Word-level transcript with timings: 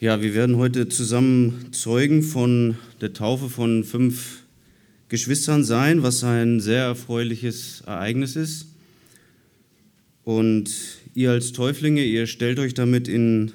Ja, 0.00 0.20
wir 0.20 0.34
werden 0.34 0.56
heute 0.56 0.88
zusammen 0.88 1.68
Zeugen 1.70 2.24
von 2.24 2.76
der 3.00 3.12
Taufe 3.12 3.48
von 3.48 3.84
fünf 3.84 4.42
Geschwistern 5.08 5.62
sein, 5.62 6.02
was 6.02 6.24
ein 6.24 6.58
sehr 6.58 6.82
erfreuliches 6.82 7.82
Ereignis 7.86 8.34
ist. 8.34 8.66
Und 10.24 10.68
ihr 11.14 11.30
als 11.30 11.52
Täuflinge, 11.52 12.02
ihr 12.02 12.26
stellt 12.26 12.58
euch 12.58 12.74
damit 12.74 13.06
in, 13.06 13.52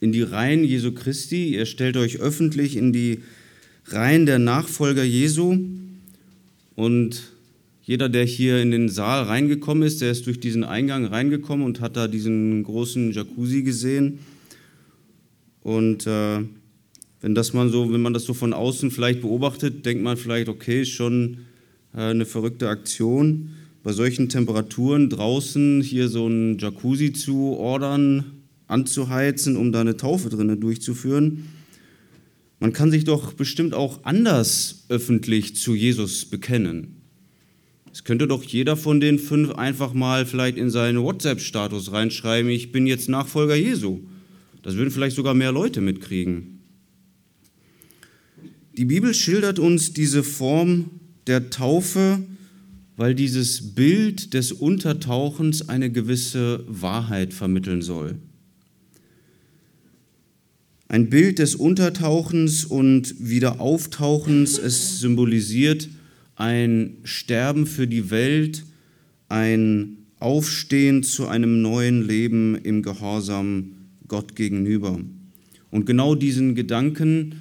in 0.00 0.10
die 0.10 0.22
Reihen 0.22 0.64
Jesu 0.64 0.92
Christi, 0.92 1.54
ihr 1.54 1.66
stellt 1.66 1.98
euch 1.98 2.18
öffentlich 2.18 2.74
in 2.74 2.94
die 2.94 3.18
Reihen 3.88 4.24
der 4.24 4.38
Nachfolger 4.38 5.04
Jesu. 5.04 5.58
Und 6.76 7.24
jeder, 7.82 8.08
der 8.08 8.24
hier 8.24 8.62
in 8.62 8.70
den 8.70 8.88
Saal 8.88 9.24
reingekommen 9.24 9.82
ist, 9.82 10.00
der 10.00 10.12
ist 10.12 10.26
durch 10.26 10.40
diesen 10.40 10.64
Eingang 10.64 11.04
reingekommen 11.04 11.66
und 11.66 11.82
hat 11.82 11.98
da 11.98 12.08
diesen 12.08 12.62
großen 12.62 13.12
Jacuzzi 13.12 13.62
gesehen 13.62 14.20
und 15.62 16.06
äh, 16.06 16.40
wenn, 17.20 17.34
das 17.34 17.52
man 17.52 17.70
so, 17.70 17.92
wenn 17.92 18.00
man 18.00 18.12
das 18.12 18.24
so 18.24 18.34
von 18.34 18.52
außen 18.52 18.90
vielleicht 18.90 19.20
beobachtet, 19.20 19.86
denkt 19.86 20.02
man 20.02 20.16
vielleicht, 20.16 20.48
okay, 20.48 20.84
schon 20.84 21.38
äh, 21.94 22.00
eine 22.00 22.26
verrückte 22.26 22.68
Aktion. 22.68 23.50
Bei 23.82 23.92
solchen 23.92 24.28
Temperaturen 24.28 25.08
draußen 25.08 25.82
hier 25.82 26.08
so 26.08 26.26
ein 26.26 26.58
Jacuzzi 26.58 27.12
zu 27.12 27.56
ordern, 27.56 28.24
anzuheizen, 28.66 29.56
um 29.56 29.72
da 29.72 29.80
eine 29.80 29.96
Taufe 29.96 30.30
drinnen 30.30 30.60
durchzuführen. 30.60 31.48
Man 32.58 32.72
kann 32.72 32.90
sich 32.90 33.04
doch 33.04 33.32
bestimmt 33.32 33.74
auch 33.74 34.04
anders 34.04 34.84
öffentlich 34.88 35.56
zu 35.56 35.74
Jesus 35.74 36.24
bekennen. 36.24 37.02
Es 37.92 38.04
könnte 38.04 38.26
doch 38.26 38.42
jeder 38.42 38.76
von 38.76 39.00
den 39.00 39.18
fünf 39.18 39.50
einfach 39.50 39.92
mal 39.92 40.24
vielleicht 40.24 40.56
in 40.56 40.70
seinen 40.70 41.02
WhatsApp-Status 41.02 41.92
reinschreiben, 41.92 42.50
ich 42.50 42.72
bin 42.72 42.86
jetzt 42.86 43.08
Nachfolger 43.08 43.54
Jesu. 43.54 44.00
Das 44.62 44.76
würden 44.76 44.90
vielleicht 44.90 45.16
sogar 45.16 45.34
mehr 45.34 45.52
Leute 45.52 45.80
mitkriegen. 45.80 46.60
Die 48.76 48.84
Bibel 48.84 49.12
schildert 49.12 49.58
uns 49.58 49.92
diese 49.92 50.22
Form 50.22 50.90
der 51.26 51.50
Taufe, 51.50 52.20
weil 52.96 53.14
dieses 53.14 53.74
Bild 53.74 54.34
des 54.34 54.52
Untertauchens 54.52 55.68
eine 55.68 55.90
gewisse 55.90 56.64
Wahrheit 56.68 57.34
vermitteln 57.34 57.82
soll. 57.82 58.16
Ein 60.88 61.10
Bild 61.10 61.38
des 61.38 61.54
Untertauchens 61.54 62.64
und 62.64 63.14
Wiederauftauchens, 63.18 64.58
es 64.58 65.00
symbolisiert 65.00 65.88
ein 66.36 66.98
Sterben 67.04 67.66
für 67.66 67.86
die 67.86 68.10
Welt, 68.10 68.64
ein 69.28 69.98
Aufstehen 70.18 71.02
zu 71.02 71.26
einem 71.26 71.62
neuen 71.62 72.06
Leben 72.06 72.56
im 72.56 72.82
Gehorsam 72.82 73.81
Gott 74.12 74.36
gegenüber. 74.36 75.00
Und 75.70 75.86
genau 75.86 76.14
diesen 76.14 76.54
Gedanken 76.54 77.36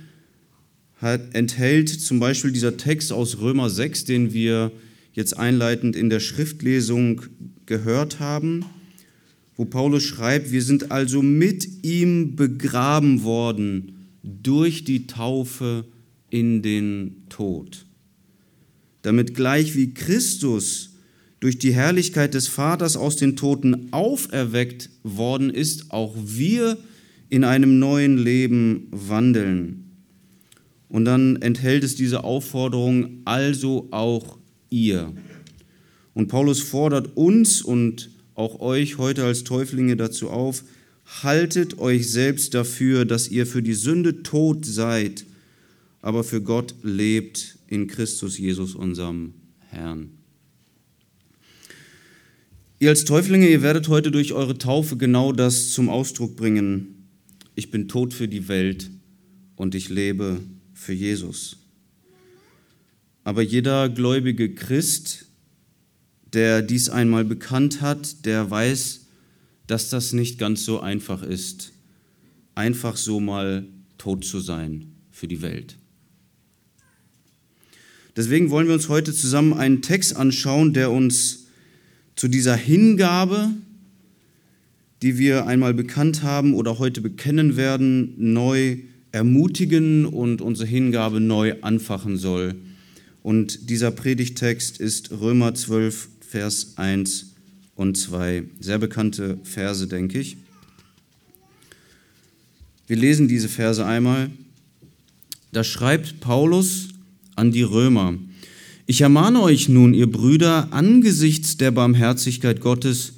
hat, 0.96 1.36
enthält 1.36 1.90
zum 1.90 2.22
Beispiel 2.22 2.54
dieser 2.54 2.78
Text 2.78 3.12
aus 3.12 3.42
Römer 3.42 3.70
6, 3.70 4.06
den 4.06 4.32
wir 4.32 4.72
jetzt 5.12 5.38
einleitend 5.38 5.98
in 5.98 6.10
der 6.10 6.22
Schriftlesung 6.22 7.24
gehört 7.66 8.22
haben, 8.22 8.64
wo 9.58 9.66
Paulus 9.66 10.04
schreibt, 10.04 10.54
wir 10.54 10.62
sind 10.62 10.94
also 10.94 11.22
mit 11.22 11.68
ihm 11.84 12.38
begraben 12.38 13.24
worden 13.24 14.08
durch 14.24 14.86
die 14.86 15.08
Taufe 15.08 15.84
in 16.30 16.62
den 16.62 17.26
Tod, 17.28 17.86
damit 19.02 19.36
gleich 19.36 19.76
wie 19.76 19.94
Christus 19.94 20.91
durch 21.42 21.58
die 21.58 21.74
Herrlichkeit 21.74 22.36
des 22.36 22.48
Vaters 22.48 22.96
aus 22.96 23.18
den 23.18 23.36
Toten 23.36 23.92
auferweckt 23.92 24.90
worden 25.04 25.50
ist, 25.50 25.92
auch 25.92 26.16
wir 26.16 26.78
in 27.30 27.44
einem 27.44 27.80
neuen 27.80 28.18
Leben 28.18 28.88
wandeln. 28.92 29.92
Und 30.88 31.06
dann 31.06 31.42
enthält 31.42 31.84
es 31.84 31.96
diese 31.96 32.24
Aufforderung, 32.24 33.22
also 33.26 33.88
auch 33.92 34.38
ihr. 34.70 35.14
Und 36.14 36.28
Paulus 36.28 36.62
fordert 36.62 37.18
uns 37.18 37.62
und 37.62 38.12
auch 38.36 38.60
euch 38.60 38.98
heute 38.98 39.26
als 39.26 39.44
Täuflinge 39.44 39.98
dazu 39.98 40.30
auf, 40.30 40.64
haltet 41.24 41.80
euch 41.80 42.12
selbst 42.12 42.54
dafür, 42.54 43.06
dass 43.06 43.30
ihr 43.30 43.48
für 43.48 43.64
die 43.64 43.74
Sünde 43.74 44.22
tot 44.22 44.66
seid, 44.66 45.26
aber 46.02 46.24
für 46.24 46.42
Gott 46.42 46.76
lebt 46.84 47.58
in 47.68 47.88
Christus 47.88 48.38
Jesus, 48.38 48.76
unserem 48.76 49.34
Herrn. 49.70 50.21
Ihr 52.82 52.90
als 52.90 53.06
Täuflinge, 53.06 53.48
ihr 53.48 53.62
werdet 53.62 53.90
heute 53.90 54.10
durch 54.10 54.34
eure 54.34 54.58
Taufe 54.58 54.98
genau 54.98 55.34
das 55.34 55.70
zum 55.70 55.88
Ausdruck 55.88 56.36
bringen. 56.36 57.06
Ich 57.54 57.70
bin 57.70 57.88
tot 57.88 58.12
für 58.12 58.28
die 58.28 58.48
Welt 58.48 58.90
und 59.56 59.76
ich 59.76 59.90
lebe 59.90 60.42
für 60.74 60.92
Jesus. 60.92 61.58
Aber 63.24 63.44
jeder 63.44 63.88
gläubige 63.88 64.56
Christ, 64.56 65.28
der 66.34 66.64
dies 66.64 66.90
einmal 66.90 67.24
bekannt 67.24 67.82
hat, 67.82 68.26
der 68.26 68.50
weiß, 68.50 69.02
dass 69.68 69.92
das 69.92 70.12
nicht 70.12 70.40
ganz 70.40 70.66
so 70.66 70.80
einfach 70.80 71.22
ist, 71.22 71.74
einfach 72.56 72.98
so 72.98 73.20
mal 73.20 73.64
tot 74.00 74.26
zu 74.26 74.40
sein 74.40 74.92
für 75.12 75.28
die 75.28 75.44
Welt. 75.44 75.78
Deswegen 78.16 78.50
wollen 78.50 78.66
wir 78.66 78.74
uns 78.74 78.90
heute 78.90 79.14
zusammen 79.14 79.54
einen 79.54 79.84
Text 79.84 80.16
anschauen, 80.16 80.74
der 80.74 80.90
uns 80.90 81.41
zu 82.22 82.28
dieser 82.28 82.56
Hingabe, 82.56 83.50
die 85.02 85.18
wir 85.18 85.48
einmal 85.48 85.74
bekannt 85.74 86.22
haben 86.22 86.54
oder 86.54 86.78
heute 86.78 87.02
bekennen 87.02 87.58
werden, 87.58 88.14
neu 88.16 88.78
ermutigen 89.12 90.06
und 90.06 90.40
unsere 90.40 90.70
Hingabe 90.70 91.20
neu 91.20 91.56
anfachen 91.62 92.18
soll. 92.18 92.54
Und 93.24 93.72
dieser 93.72 93.90
Predigtext 93.90 94.80
ist 94.80 95.10
Römer 95.10 95.56
12, 95.56 96.10
Vers 96.20 96.74
1 96.76 97.34
und 97.74 97.98
2. 97.98 98.44
Sehr 98.60 98.78
bekannte 98.78 99.40
Verse, 99.42 99.88
denke 99.88 100.20
ich. 100.20 100.38
Wir 102.86 102.98
lesen 102.98 103.30
diese 103.30 103.50
Verse 103.50 103.84
einmal. 103.84 104.30
Da 105.52 105.64
schreibt 105.64 106.20
Paulus 106.20 106.90
an 107.36 107.52
die 107.52 107.64
Römer, 107.64 108.14
ich 108.86 109.02
ermahne 109.02 109.42
euch 109.42 109.70
nun, 109.70 109.94
ihr 109.94 110.12
Brüder, 110.12 110.72
angesichts 110.72 111.58
der 111.58 111.72
Barmherzigkeit 111.72 112.62
Gottes, 112.62 113.14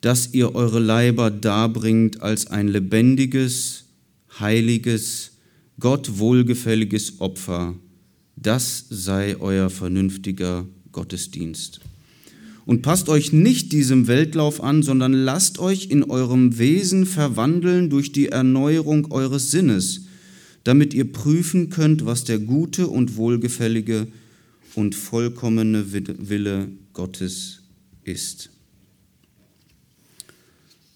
dass 0.00 0.34
ihr 0.34 0.54
eure 0.54 0.80
Leiber 0.80 1.30
darbringt 1.30 2.22
als 2.22 2.46
ein 2.46 2.68
lebendiges, 2.68 3.86
heiliges, 4.38 5.32
Gott 5.80 6.18
wohlgefälliges 6.18 7.20
Opfer. 7.20 7.74
Das 8.36 8.84
sei 8.90 9.36
euer 9.40 9.70
vernünftiger 9.70 10.66
Gottesdienst. 10.92 11.80
Und 12.66 12.82
passt 12.82 13.08
euch 13.08 13.32
nicht 13.32 13.72
diesem 13.72 14.06
Weltlauf 14.06 14.62
an, 14.62 14.82
sondern 14.82 15.12
lasst 15.12 15.58
euch 15.58 15.90
in 15.90 16.02
eurem 16.02 16.58
Wesen 16.58 17.04
verwandeln 17.04 17.90
durch 17.90 18.12
die 18.12 18.28
Erneuerung 18.28 19.10
eures 19.10 19.50
Sinnes, 19.50 20.06
damit 20.62 20.94
ihr 20.94 21.12
prüfen 21.12 21.68
könnt, 21.68 22.06
was 22.06 22.24
der 22.24 22.38
gute 22.38 22.86
und 22.86 23.16
wohlgefällige 23.16 24.06
und 24.74 24.94
vollkommene 24.94 25.92
Wille 25.92 26.68
Gottes 26.92 27.62
ist. 28.04 28.50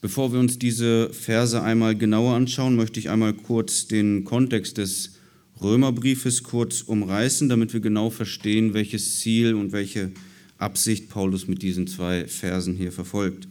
Bevor 0.01 0.33
wir 0.33 0.39
uns 0.39 0.59
diese 0.59 1.11
Verse 1.13 1.61
einmal 1.61 1.97
genauer 1.97 2.35
anschauen, 2.35 2.77
möchte 2.77 3.01
ich 3.01 3.11
einmal 3.11 3.35
kurz 3.35 3.89
den 3.89 4.25
Kontext 4.25 4.79
des 4.79 5.15
Römerbriefes 5.61 6.45
kurz 6.45 6.83
umreißen, 6.83 7.49
damit 7.49 7.73
wir 7.73 7.81
genau 7.81 8.11
verstehen, 8.11 8.75
welches 8.75 9.19
Ziel 9.19 9.55
und 9.55 9.73
welche 9.73 10.13
Absicht 10.57 11.09
Paulus 11.09 11.49
mit 11.49 11.63
diesen 11.63 11.89
zwei 11.89 12.27
Versen 12.27 12.77
hier 12.77 12.93
verfolgt. 12.93 13.49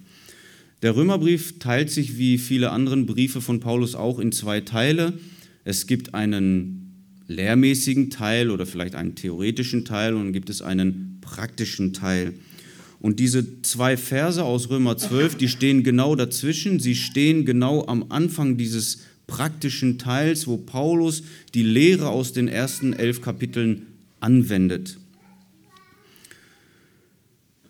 Der 0.84 0.96
Römerbrief 0.96 1.60
teilt 1.60 1.90
sich 1.90 2.18
wie 2.18 2.38
viele 2.38 2.72
andere 2.72 2.98
Briefe 2.98 3.42
von 3.42 3.60
Paulus 3.60 3.96
auch 3.96 4.20
in 4.20 4.32
zwei 4.32 4.62
Teile. 4.62 5.14
Es 5.64 5.88
gibt 5.88 6.14
einen 6.14 6.77
lehrmäßigen 7.28 8.10
Teil 8.10 8.50
oder 8.50 8.66
vielleicht 8.66 8.96
einen 8.96 9.16
theoretischen 9.16 9.86
Teil 9.86 10.14
und 10.14 10.26
dann 10.26 10.34
gibt 10.34 10.50
es 10.50 10.62
einen 10.62 11.18
praktischen 11.22 11.94
Teil. 11.94 12.34
Und 13.00 13.20
diese 13.20 13.62
zwei 13.62 13.96
Verse 13.96 14.44
aus 14.44 14.70
Römer 14.70 14.98
12, 14.98 15.36
die 15.36 15.50
stehen 15.50 15.84
genau 15.84 16.16
dazwischen. 16.16 16.80
Sie 16.80 16.96
stehen 16.96 17.46
genau 17.46 17.86
am 17.86 18.06
Anfang 18.10 18.58
dieses 18.58 19.02
praktischen 19.28 20.00
Teils, 20.00 20.48
wo 20.48 20.58
Paulus 20.58 21.24
die 21.54 21.64
Lehre 21.64 22.10
aus 22.10 22.34
den 22.34 22.48
ersten 22.48 22.94
elf 22.94 23.22
Kapiteln 23.22 23.88
anwendet. 24.20 24.98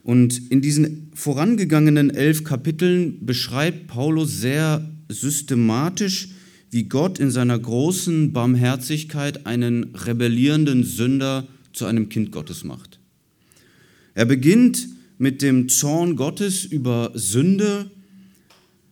Und 0.04 0.50
in 0.52 0.62
diesen 0.62 1.12
vorangegangenen 1.16 2.10
elf 2.12 2.46
Kapiteln 2.46 3.26
beschreibt 3.26 3.88
Paulus 3.88 4.40
sehr 4.40 4.90
systematisch, 5.10 6.30
wie 6.70 6.84
Gott 6.84 7.20
in 7.20 7.32
seiner 7.32 7.58
großen 7.58 8.34
Barmherzigkeit 8.34 9.46
einen 9.46 9.96
rebellierenden 9.96 10.84
Sünder 10.84 11.48
zu 11.74 11.86
einem 11.86 12.10
Kind 12.10 12.32
Gottes 12.32 12.64
macht. 12.64 13.00
Er 14.14 14.26
beginnt 14.26 14.88
mit 15.18 15.42
dem 15.42 15.70
Zorn 15.70 16.16
Gottes 16.16 16.66
über 16.66 17.12
Sünde, 17.14 17.92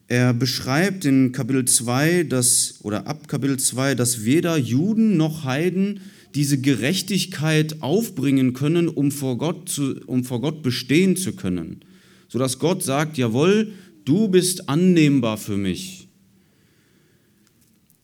Er 0.07 0.36
beschreibt 0.36 1.04
in 1.04 1.31
Kapitel 1.31 1.66
2, 1.66 2.24
dass, 2.24 2.75
oder 2.83 3.07
ab 3.07 3.27
Kapitel 3.27 3.57
2, 3.57 3.95
dass 3.95 4.24
weder 4.24 4.56
Juden 4.56 5.18
noch 5.18 5.45
Heiden 5.45 6.00
diese 6.36 6.60
Gerechtigkeit 6.60 7.81
aufbringen 7.81 8.54
können, 8.54 8.88
um 8.88 9.10
vor 9.10 9.39
Gott, 9.39 9.68
zu, 9.68 9.95
um 10.06 10.24
vor 10.24 10.42
Gott 10.42 10.62
bestehen 10.62 11.16
zu 11.16 11.33
können. 11.33 11.80
Sodass 12.28 12.60
Gott 12.60 12.83
sagt, 12.83 13.18
jawohl, 13.18 13.71
du 14.04 14.28
bist 14.28 14.69
annehmbar 14.69 15.38
für 15.38 15.57
mich. 15.57 16.05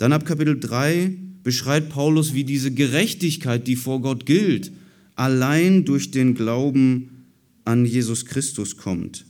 Dann 0.01 0.13
ab 0.13 0.25
Kapitel 0.25 0.59
3 0.59 1.15
beschreibt 1.43 1.89
Paulus, 1.89 2.33
wie 2.33 2.43
diese 2.43 2.71
Gerechtigkeit, 2.71 3.67
die 3.67 3.75
vor 3.75 4.01
Gott 4.01 4.25
gilt, 4.25 4.71
allein 5.13 5.85
durch 5.85 6.09
den 6.09 6.33
Glauben 6.33 7.27
an 7.65 7.85
Jesus 7.85 8.25
Christus 8.25 8.77
kommt. 8.77 9.27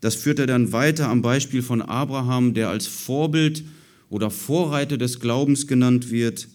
Das 0.00 0.16
führt 0.16 0.40
er 0.40 0.48
dann 0.48 0.72
weiter 0.72 1.08
am 1.08 1.22
Beispiel 1.22 1.62
von 1.62 1.82
Abraham, 1.82 2.52
der 2.52 2.68
als 2.68 2.88
Vorbild 2.88 3.62
oder 4.08 4.28
Vorreiter 4.28 4.98
des 4.98 5.20
Glaubens 5.20 5.68
genannt 5.68 6.10
wird, 6.10 6.48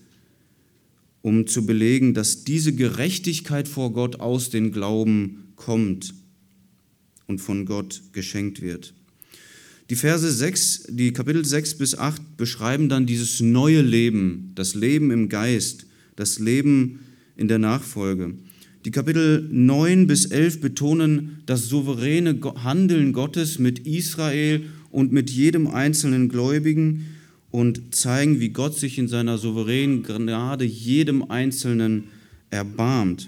um 1.22 1.48
zu 1.48 1.66
belegen, 1.66 2.14
dass 2.14 2.44
diese 2.44 2.76
Gerechtigkeit 2.76 3.70
vor 3.70 3.94
Gott 3.94 4.20
aus 4.20 4.50
dem 4.50 4.74
Glauben 4.74 5.54
kommt 5.56 6.14
und 7.28 7.40
von 7.40 7.66
Gott 7.66 8.02
geschenkt 8.12 8.62
wird. 8.62 8.94
Die 9.90 9.96
Verse 9.96 10.32
6, 10.32 10.84
die 10.90 11.14
Kapitel 11.14 11.44
6 11.44 11.80
bis 11.80 11.98
8 11.98 12.38
beschreiben 12.38 12.90
dann 12.90 13.08
dieses 13.08 13.40
neue 13.40 13.82
Leben, 13.82 14.52
das 14.54 14.76
Leben 14.76 15.10
im 15.10 15.30
Geist, 15.30 15.88
das 16.16 16.38
Leben 16.38 17.00
in 17.36 17.48
der 17.48 17.58
Nachfolge. 17.58 18.36
Die 18.86 18.92
Kapitel 18.92 19.50
9 19.52 20.06
bis 20.06 20.28
11 20.28 20.62
betonen 20.62 21.42
das 21.48 21.70
souveräne 21.70 22.40
Handeln 22.64 23.14
Gottes 23.14 23.58
mit 23.58 23.80
Israel 23.80 24.62
und 24.92 25.12
mit 25.12 25.32
jedem 25.32 25.66
einzelnen 25.66 26.30
Gläubigen 26.30 27.08
und 27.50 27.96
zeigen, 27.96 28.40
wie 28.40 28.50
Gott 28.50 28.78
sich 28.78 29.00
in 29.00 29.08
seiner 29.08 29.40
souveränen 29.40 30.04
Gnade 30.04 30.66
jedem 30.66 31.24
Einzelnen 31.32 32.06
erbarmt. 32.52 33.28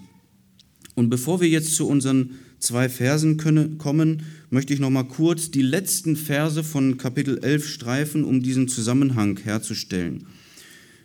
Und 0.93 1.09
bevor 1.09 1.41
wir 1.41 1.49
jetzt 1.49 1.75
zu 1.75 1.87
unseren 1.87 2.35
zwei 2.61 2.89
Versen 2.89 3.37
kommen, 3.37 4.23
möchte 4.49 4.73
ich 4.73 4.79
noch 4.79 4.89
mal 4.89 5.03
kurz 5.03 5.51
die 5.51 5.61
letzten 5.61 6.15
Verse 6.15 6.63
von 6.63 6.97
Kapitel 6.97 7.39
11 7.43 7.67
streifen, 7.67 8.23
um 8.23 8.41
diesen 8.41 8.67
Zusammenhang 8.67 9.37
herzustellen. 9.43 10.27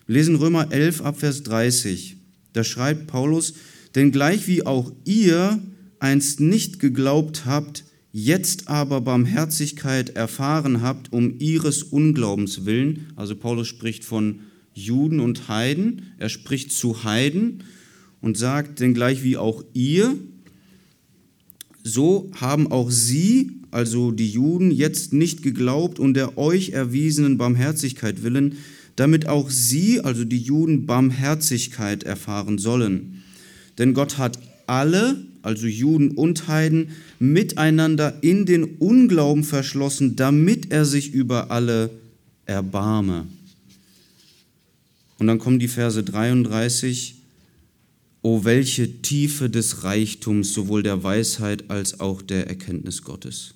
Wir 0.06 0.16
lesen 0.16 0.36
Römer 0.36 0.70
11 0.70 1.00
Abvers 1.02 1.42
30. 1.42 2.16
Da 2.52 2.62
schreibt 2.62 3.06
Paulus, 3.06 3.54
denn 3.94 4.12
gleich 4.12 4.46
wie 4.46 4.64
auch 4.64 4.92
ihr 5.04 5.60
einst 5.98 6.40
nicht 6.40 6.78
geglaubt 6.78 7.46
habt, 7.46 7.84
jetzt 8.12 8.68
aber 8.68 9.00
Barmherzigkeit 9.00 10.10
erfahren 10.10 10.82
habt 10.82 11.12
um 11.12 11.38
ihres 11.38 11.82
Unglaubens 11.82 12.64
willen, 12.64 13.06
also 13.16 13.34
Paulus 13.34 13.68
spricht 13.68 14.04
von 14.04 14.40
Juden 14.74 15.20
und 15.20 15.48
Heiden, 15.48 16.12
er 16.18 16.28
spricht 16.28 16.70
zu 16.70 17.04
Heiden 17.04 17.64
und 18.20 18.36
sagt, 18.36 18.80
denn 18.80 18.94
gleich 18.94 19.22
wie 19.22 19.36
auch 19.36 19.64
ihr, 19.72 20.16
so 21.86 22.30
haben 22.34 22.70
auch 22.72 22.90
sie, 22.90 23.52
also 23.70 24.10
die 24.10 24.28
Juden, 24.28 24.72
jetzt 24.72 25.12
nicht 25.12 25.44
geglaubt 25.44 26.00
und 26.00 26.14
der 26.14 26.36
euch 26.36 26.70
erwiesenen 26.70 27.38
Barmherzigkeit 27.38 28.24
willen, 28.24 28.56
damit 28.96 29.28
auch 29.28 29.50
sie, 29.50 30.00
also 30.00 30.24
die 30.24 30.40
Juden, 30.40 30.86
Barmherzigkeit 30.86 32.02
erfahren 32.02 32.58
sollen. 32.58 33.22
Denn 33.78 33.94
Gott 33.94 34.18
hat 34.18 34.38
alle, 34.66 35.22
also 35.42 35.68
Juden 35.68 36.10
und 36.12 36.48
Heiden, 36.48 36.88
miteinander 37.20 38.18
in 38.20 38.46
den 38.46 38.64
Unglauben 38.64 39.44
verschlossen, 39.44 40.16
damit 40.16 40.72
er 40.72 40.86
sich 40.86 41.12
über 41.12 41.52
alle 41.52 41.90
erbarme. 42.46 43.26
Und 45.18 45.28
dann 45.28 45.38
kommen 45.38 45.60
die 45.60 45.68
Verse 45.68 46.02
33. 46.02 47.15
O 48.26 48.42
welche 48.42 49.02
Tiefe 49.02 49.48
des 49.48 49.84
Reichtums, 49.84 50.52
sowohl 50.52 50.82
der 50.82 51.04
Weisheit 51.04 51.70
als 51.70 52.00
auch 52.00 52.22
der 52.22 52.48
Erkenntnis 52.48 53.02
Gottes. 53.02 53.54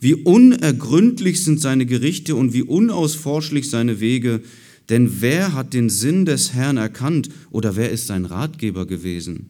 Wie 0.00 0.12
unergründlich 0.12 1.42
sind 1.42 1.62
seine 1.62 1.86
Gerichte 1.86 2.36
und 2.36 2.52
wie 2.52 2.62
unausforschlich 2.62 3.70
seine 3.70 3.98
Wege. 3.98 4.42
Denn 4.90 5.22
wer 5.22 5.54
hat 5.54 5.72
den 5.72 5.88
Sinn 5.88 6.26
des 6.26 6.52
Herrn 6.52 6.76
erkannt 6.76 7.30
oder 7.50 7.74
wer 7.74 7.90
ist 7.90 8.08
sein 8.08 8.26
Ratgeber 8.26 8.84
gewesen? 8.84 9.46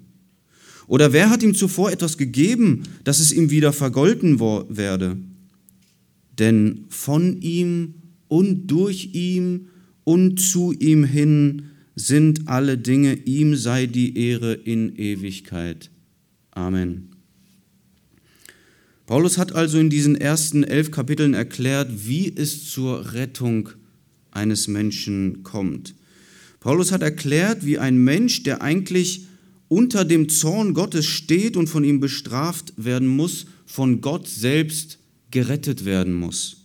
Oder 0.87 1.13
wer 1.13 1.29
hat 1.29 1.43
ihm 1.43 1.57
zuvor 1.57 1.91
etwas 1.91 2.17
gegeben, 2.17 2.85
dass 3.03 3.19
es 3.19 3.33
ihm 3.33 3.51
wieder 3.51 3.73
vergolten 3.73 4.39
werde? 4.39 5.17
Denn 6.39 6.85
von 6.89 7.43
ihm 7.43 7.95
und 8.29 8.69
durch 8.69 9.11
ihm 9.13 9.71
und 10.05 10.39
zu 10.39 10.71
ihm 10.71 11.03
hin 11.03 11.65
sind 11.97 12.47
alle 12.47 12.77
Dinge, 12.77 13.15
ihm 13.25 13.57
sei 13.57 13.87
die 13.87 14.17
Ehre 14.19 14.53
in 14.53 14.95
Ewigkeit. 14.97 15.91
Amen. 16.51 17.09
Paulus 19.07 19.39
hat 19.39 19.53
also 19.53 19.79
in 19.79 19.89
diesen 19.89 20.15
ersten 20.15 20.63
elf 20.63 20.91
Kapiteln 20.91 21.33
erklärt, 21.33 22.07
wie 22.07 22.33
es 22.35 22.71
zur 22.71 23.13
Rettung 23.15 23.71
eines 24.31 24.69
Menschen 24.69 25.43
kommt. 25.43 25.95
Paulus 26.61 26.93
hat 26.93 27.03
erklärt, 27.03 27.65
wie 27.65 27.79
ein 27.79 27.97
Mensch, 27.97 28.43
der 28.43 28.61
eigentlich 28.63 29.27
unter 29.69 30.05
dem 30.05 30.29
Zorn 30.29 30.75
Gottes 30.75 31.07
steht 31.07 31.57
und 31.57 31.69
von 31.69 31.85
ihm 31.85 32.01
bestraft 32.01 32.73
werden 32.77 33.09
muss, 33.09 33.47
von 33.65 34.01
Gott 34.01 34.29
selbst 34.29 34.99
gerettet 35.31 35.85
werden 35.85 36.13
muss. 36.13 36.56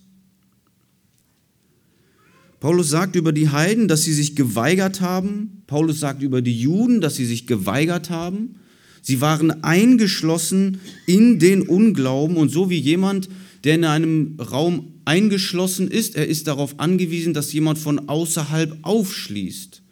Paulus 2.62 2.90
sagt 2.90 3.16
über 3.16 3.32
die 3.32 3.48
Heiden, 3.48 3.88
dass 3.88 4.04
sie 4.04 4.12
sich 4.12 4.36
geweigert 4.36 5.00
haben. 5.00 5.64
Paulus 5.66 5.98
sagt 5.98 6.22
über 6.22 6.42
die 6.42 6.60
Juden, 6.60 7.00
dass 7.00 7.16
sie 7.16 7.26
sich 7.26 7.48
geweigert 7.48 8.08
haben. 8.08 8.54
Sie 9.00 9.20
waren 9.20 9.64
eingeschlossen 9.64 10.78
in 11.04 11.40
den 11.40 11.62
Unglauben 11.62 12.36
und 12.36 12.50
so 12.50 12.70
wie 12.70 12.78
jemand, 12.78 13.28
der 13.64 13.74
in 13.74 13.84
einem 13.84 14.36
Raum 14.38 14.92
eingeschlossen 15.04 15.88
ist, 15.88 16.14
er 16.14 16.28
ist 16.28 16.46
darauf 16.46 16.78
angewiesen, 16.78 17.34
dass 17.34 17.52
jemand 17.52 17.80
von 17.80 18.08
außerhalb 18.08 18.78
aufschließt, 18.82 19.82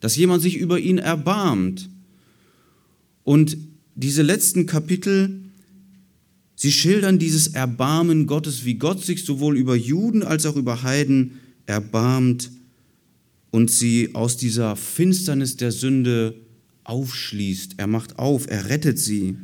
dass 0.00 0.16
jemand 0.16 0.42
sich 0.42 0.56
über 0.56 0.80
ihn 0.80 0.98
erbarmt. 0.98 1.90
Und 3.22 3.56
diese 3.94 4.22
letzten 4.22 4.66
Kapitel, 4.66 5.42
sie 6.56 6.72
schildern 6.72 7.20
dieses 7.20 7.46
Erbarmen 7.54 8.26
Gottes, 8.26 8.64
wie 8.64 8.74
Gott 8.74 9.04
sich 9.04 9.24
sowohl 9.24 9.56
über 9.56 9.76
Juden 9.76 10.24
als 10.24 10.44
auch 10.44 10.56
über 10.56 10.82
Heiden 10.82 11.39
erbarmt 11.70 12.50
und 13.50 13.70
sie 13.70 14.14
aus 14.14 14.36
dieser 14.36 14.76
Finsternis 14.76 15.56
der 15.56 15.72
Sünde 15.72 16.34
aufschließt. 16.84 17.74
Er 17.78 17.86
macht 17.86 18.18
auf, 18.18 18.48
er 18.48 18.68
rettet 18.68 18.98
sie. 18.98 19.36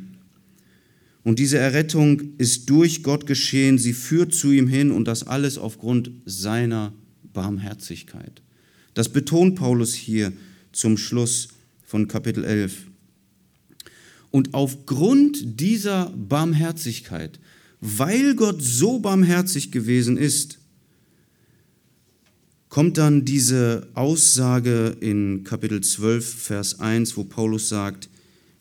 Und 1.23 1.39
diese 1.39 1.57
Errettung 1.57 2.37
ist 2.37 2.69
durch 2.69 3.03
Gott 3.03 3.25
geschehen, 3.25 3.77
sie 3.77 3.93
führt 3.93 4.33
zu 4.33 4.51
ihm 4.51 4.67
hin 4.67 4.91
und 4.91 5.05
das 5.05 5.23
alles 5.23 5.57
aufgrund 5.57 6.11
seiner 6.25 6.93
Barmherzigkeit. 7.33 8.41
Das 8.93 9.09
betont 9.09 9.55
Paulus 9.55 9.93
hier 9.93 10.31
zum 10.71 10.97
Schluss 10.97 11.49
von 11.83 12.07
Kapitel 12.07 12.43
11. 12.43 12.87
Und 14.31 14.53
aufgrund 14.53 15.59
dieser 15.59 16.11
Barmherzigkeit, 16.15 17.39
weil 17.79 18.35
Gott 18.35 18.61
so 18.61 18.99
barmherzig 18.99 19.71
gewesen 19.71 20.17
ist, 20.17 20.59
kommt 22.69 22.97
dann 22.97 23.25
diese 23.25 23.87
Aussage 23.93 24.95
in 24.99 25.43
Kapitel 25.43 25.81
12, 25.81 26.25
Vers 26.25 26.79
1, 26.79 27.17
wo 27.17 27.23
Paulus 27.23 27.69
sagt, 27.69 28.09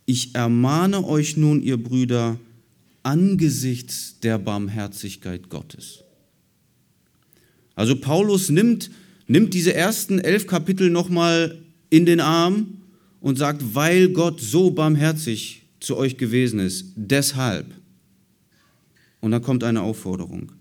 ich 0.04 0.34
ermahne 0.34 1.04
euch 1.04 1.36
nun, 1.36 1.60
ihr 1.62 1.82
Brüder, 1.82 2.38
angesichts 3.02 4.18
der 4.20 4.38
Barmherzigkeit 4.38 5.48
Gottes. 5.48 6.04
Also 7.74 7.96
Paulus 7.96 8.48
nimmt, 8.48 8.90
nimmt 9.26 9.54
diese 9.54 9.74
ersten 9.74 10.18
elf 10.18 10.46
Kapitel 10.46 10.90
nochmal 10.90 11.58
in 11.90 12.06
den 12.06 12.20
Arm 12.20 12.78
und 13.20 13.36
sagt, 13.36 13.74
weil 13.74 14.08
Gott 14.10 14.40
so 14.40 14.70
barmherzig 14.70 15.62
zu 15.80 15.96
euch 15.96 16.16
gewesen 16.16 16.58
ist. 16.58 16.92
Deshalb. 16.96 17.66
Und 19.20 19.30
dann 19.32 19.42
kommt 19.42 19.64
eine 19.64 19.82
Aufforderung. 19.82 20.52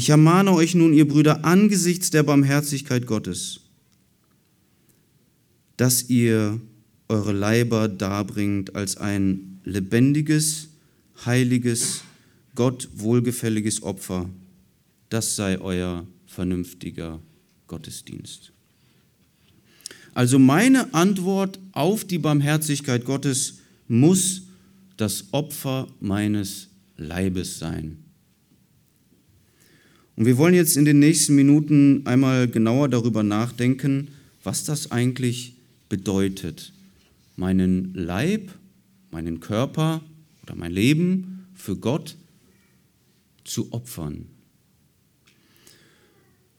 Ich 0.00 0.08
ermahne 0.08 0.54
euch 0.54 0.74
nun, 0.74 0.94
ihr 0.94 1.06
Brüder, 1.06 1.44
angesichts 1.44 2.08
der 2.08 2.22
Barmherzigkeit 2.22 3.06
Gottes, 3.06 3.60
dass 5.76 6.08
ihr 6.08 6.58
eure 7.08 7.32
Leiber 7.32 7.86
darbringt 7.86 8.74
als 8.74 8.96
ein 8.96 9.60
lebendiges, 9.62 10.68
heiliges, 11.26 12.00
Gott 12.54 12.88
wohlgefälliges 12.94 13.82
Opfer. 13.82 14.30
Das 15.10 15.36
sei 15.36 15.60
euer 15.60 16.06
vernünftiger 16.26 17.20
Gottesdienst. 17.66 18.52
Also 20.14 20.38
meine 20.38 20.94
Antwort 20.94 21.58
auf 21.72 22.06
die 22.06 22.18
Barmherzigkeit 22.18 23.04
Gottes 23.04 23.58
muss 23.86 24.44
das 24.96 25.26
Opfer 25.32 25.88
meines 26.00 26.68
Leibes 26.96 27.58
sein. 27.58 27.98
Und 30.20 30.26
wir 30.26 30.36
wollen 30.36 30.52
jetzt 30.52 30.76
in 30.76 30.84
den 30.84 30.98
nächsten 30.98 31.34
Minuten 31.34 32.02
einmal 32.04 32.46
genauer 32.46 32.90
darüber 32.90 33.22
nachdenken, 33.22 34.08
was 34.44 34.64
das 34.64 34.90
eigentlich 34.90 35.54
bedeutet, 35.88 36.74
meinen 37.36 37.94
Leib, 37.94 38.52
meinen 39.10 39.40
Körper 39.40 40.02
oder 40.42 40.56
mein 40.56 40.72
Leben 40.72 41.46
für 41.54 41.74
Gott 41.74 42.16
zu 43.44 43.72
opfern. 43.72 44.26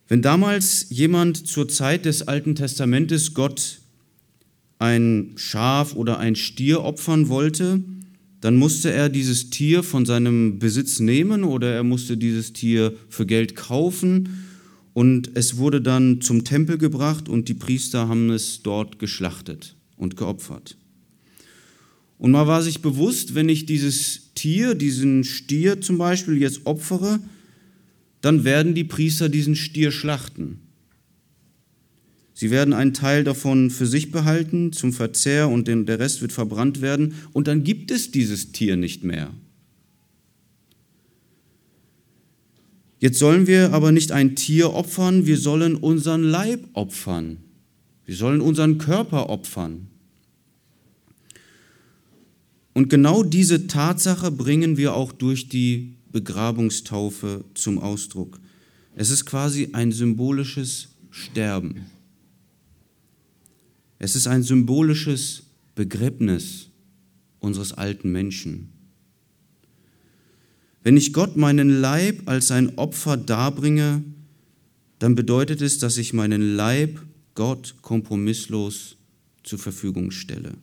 Wenn 0.08 0.22
damals 0.22 0.86
jemand 0.90 1.46
zur 1.46 1.68
Zeit 1.68 2.04
des 2.04 2.26
Alten 2.26 2.56
Testamentes 2.56 3.32
Gott 3.32 3.78
ein 4.80 5.34
Schaf 5.36 5.94
oder 5.94 6.18
ein 6.18 6.34
Stier 6.34 6.82
opfern 6.82 7.28
wollte, 7.28 7.80
dann 8.42 8.56
musste 8.56 8.92
er 8.92 9.08
dieses 9.08 9.50
Tier 9.50 9.84
von 9.84 10.04
seinem 10.04 10.58
Besitz 10.58 10.98
nehmen 10.98 11.44
oder 11.44 11.72
er 11.72 11.84
musste 11.84 12.16
dieses 12.16 12.52
Tier 12.52 12.92
für 13.08 13.24
Geld 13.24 13.54
kaufen 13.54 14.44
und 14.92 15.30
es 15.34 15.58
wurde 15.58 15.80
dann 15.80 16.20
zum 16.20 16.42
Tempel 16.42 16.76
gebracht 16.76 17.28
und 17.28 17.48
die 17.48 17.54
Priester 17.54 18.08
haben 18.08 18.30
es 18.30 18.62
dort 18.64 18.98
geschlachtet 18.98 19.76
und 19.96 20.16
geopfert. 20.16 20.76
Und 22.18 22.32
man 22.32 22.48
war 22.48 22.62
sich 22.62 22.82
bewusst, 22.82 23.36
wenn 23.36 23.48
ich 23.48 23.64
dieses 23.64 24.34
Tier, 24.34 24.74
diesen 24.74 25.22
Stier 25.22 25.80
zum 25.80 25.98
Beispiel 25.98 26.36
jetzt 26.36 26.66
opfere, 26.66 27.20
dann 28.22 28.42
werden 28.42 28.74
die 28.74 28.84
Priester 28.84 29.28
diesen 29.28 29.54
Stier 29.54 29.92
schlachten. 29.92 30.58
Sie 32.42 32.50
werden 32.50 32.74
einen 32.74 32.92
Teil 32.92 33.22
davon 33.22 33.70
für 33.70 33.86
sich 33.86 34.10
behalten 34.10 34.72
zum 34.72 34.92
Verzehr 34.92 35.48
und 35.48 35.68
der 35.68 36.00
Rest 36.00 36.22
wird 36.22 36.32
verbrannt 36.32 36.80
werden 36.80 37.14
und 37.32 37.46
dann 37.46 37.62
gibt 37.62 37.92
es 37.92 38.10
dieses 38.10 38.50
Tier 38.50 38.76
nicht 38.76 39.04
mehr. 39.04 39.30
Jetzt 42.98 43.20
sollen 43.20 43.46
wir 43.46 43.72
aber 43.72 43.92
nicht 43.92 44.10
ein 44.10 44.34
Tier 44.34 44.72
opfern, 44.74 45.24
wir 45.24 45.38
sollen 45.38 45.76
unseren 45.76 46.24
Leib 46.24 46.68
opfern. 46.72 47.36
Wir 48.06 48.16
sollen 48.16 48.40
unseren 48.40 48.76
Körper 48.76 49.30
opfern. 49.30 49.86
Und 52.72 52.90
genau 52.90 53.22
diese 53.22 53.68
Tatsache 53.68 54.32
bringen 54.32 54.76
wir 54.76 54.96
auch 54.96 55.12
durch 55.12 55.48
die 55.48 55.94
Begrabungstaufe 56.10 57.44
zum 57.54 57.78
Ausdruck. 57.78 58.40
Es 58.96 59.10
ist 59.10 59.26
quasi 59.26 59.68
ein 59.74 59.92
symbolisches 59.92 60.88
Sterben. 61.12 61.86
Es 64.02 64.16
ist 64.16 64.26
ein 64.26 64.42
symbolisches 64.42 65.44
Begräbnis 65.76 66.70
unseres 67.38 67.72
alten 67.72 68.10
Menschen. 68.10 68.72
Wenn 70.82 70.96
ich 70.96 71.12
Gott 71.12 71.36
meinen 71.36 71.70
Leib 71.70 72.28
als 72.28 72.50
ein 72.50 72.78
Opfer 72.78 73.16
darbringe, 73.16 74.02
dann 74.98 75.14
bedeutet 75.14 75.60
es, 75.60 75.78
dass 75.78 75.98
ich 75.98 76.14
meinen 76.14 76.56
Leib 76.56 77.00
Gott 77.36 77.76
kompromisslos 77.80 78.96
zur 79.44 79.60
Verfügung 79.60 80.10
stelle. 80.10 80.54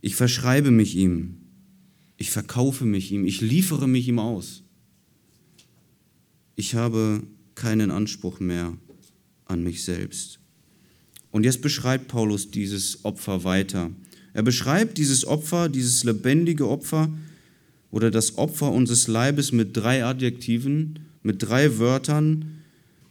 Ich 0.00 0.16
verschreibe 0.16 0.70
mich 0.70 0.96
ihm, 0.96 1.36
ich 2.16 2.30
verkaufe 2.30 2.86
mich 2.86 3.12
ihm, 3.12 3.26
ich 3.26 3.42
liefere 3.42 3.86
mich 3.86 4.08
ihm 4.08 4.18
aus. 4.18 4.62
Ich 6.56 6.76
habe 6.76 7.24
keinen 7.54 7.90
Anspruch 7.90 8.40
mehr 8.40 8.78
an 9.50 9.62
mich 9.62 9.84
selbst. 9.84 10.38
Und 11.30 11.44
jetzt 11.44 11.62
beschreibt 11.62 12.08
Paulus 12.08 12.50
dieses 12.50 13.04
Opfer 13.04 13.44
weiter. 13.44 13.90
Er 14.32 14.42
beschreibt 14.42 14.98
dieses 14.98 15.24
Opfer, 15.24 15.68
dieses 15.68 16.04
lebendige 16.04 16.68
Opfer 16.68 17.12
oder 17.90 18.10
das 18.10 18.38
Opfer 18.38 18.70
unseres 18.72 19.08
Leibes 19.08 19.52
mit 19.52 19.76
drei 19.76 20.04
Adjektiven, 20.04 21.00
mit 21.22 21.42
drei 21.42 21.78
Wörtern, 21.78 22.60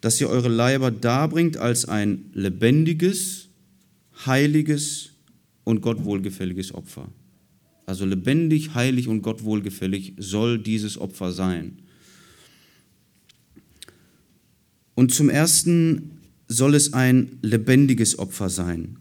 dass 0.01 0.19
ihr 0.21 0.29
eure 0.29 0.49
Leiber 0.49 0.91
darbringt 0.91 1.57
als 1.57 1.85
ein 1.85 2.25
lebendiges, 2.33 3.49
heiliges 4.25 5.11
und 5.65 5.81
Gott 5.81 6.03
wohlgefälliges 6.03 6.73
Opfer. 6.73 7.09
Also 7.85 8.05
lebendig, 8.05 8.75
heilig 8.75 9.07
und 9.07 9.21
Gott 9.21 9.43
wohlgefällig 9.43 10.13
soll 10.17 10.59
dieses 10.59 10.97
Opfer 10.97 11.31
sein. 11.31 11.79
Und 14.95 15.13
zum 15.13 15.29
Ersten 15.29 16.18
soll 16.49 16.75
es 16.75 16.93
ein 16.93 17.37
lebendiges 17.41 18.19
Opfer 18.19 18.49
sein. 18.49 18.97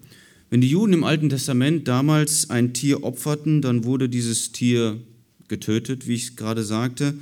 Wenn 0.50 0.60
die 0.60 0.70
Juden 0.70 0.92
im 0.92 1.04
Alten 1.04 1.30
Testament 1.30 1.88
damals 1.88 2.50
ein 2.50 2.72
Tier 2.72 3.02
opferten, 3.02 3.60
dann 3.60 3.84
wurde 3.84 4.08
dieses 4.08 4.52
Tier 4.52 5.00
getötet, 5.48 6.06
wie 6.06 6.14
ich 6.14 6.36
gerade 6.36 6.62
sagte. 6.62 7.14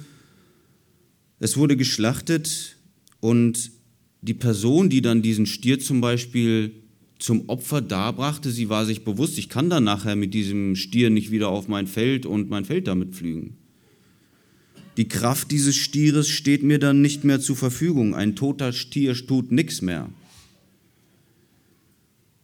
Es 1.38 1.56
wurde 1.56 1.76
geschlachtet 1.76 2.76
und 3.21 3.71
die 4.21 4.35
Person, 4.35 4.90
die 4.90 5.00
dann 5.00 5.23
diesen 5.23 5.47
Stier 5.47 5.78
zum 5.78 6.00
Beispiel 6.00 6.73
zum 7.18 7.49
Opfer 7.49 7.80
darbrachte, 7.80 8.50
sie 8.50 8.68
war 8.68 8.85
sich 8.85 9.04
bewusst, 9.04 9.38
ich 9.38 9.49
kann 9.49 9.71
dann 9.71 9.85
nachher 9.85 10.16
mit 10.16 10.35
diesem 10.35 10.76
Stier 10.76 11.11
nicht 11.11 11.30
wieder 11.30 11.49
auf 11.49 11.68
mein 11.68 11.87
Feld 11.87 12.26
und 12.26 12.50
mein 12.50 12.64
Feld 12.64 12.88
damit 12.88 13.14
pflügen. 13.14 13.56
Die 14.97 15.09
Kraft 15.09 15.50
dieses 15.50 15.76
Stieres 15.76 16.29
steht 16.29 16.62
mir 16.62 16.79
dann 16.79 17.03
nicht 17.03 17.25
mehr 17.25 17.41
zur 17.41 17.57
Verfügung. 17.57 18.15
Ein 18.15 18.35
toter 18.35 18.73
Stier 18.73 19.15
tut 19.15 19.53
nichts 19.53 19.83
mehr. 19.83 20.09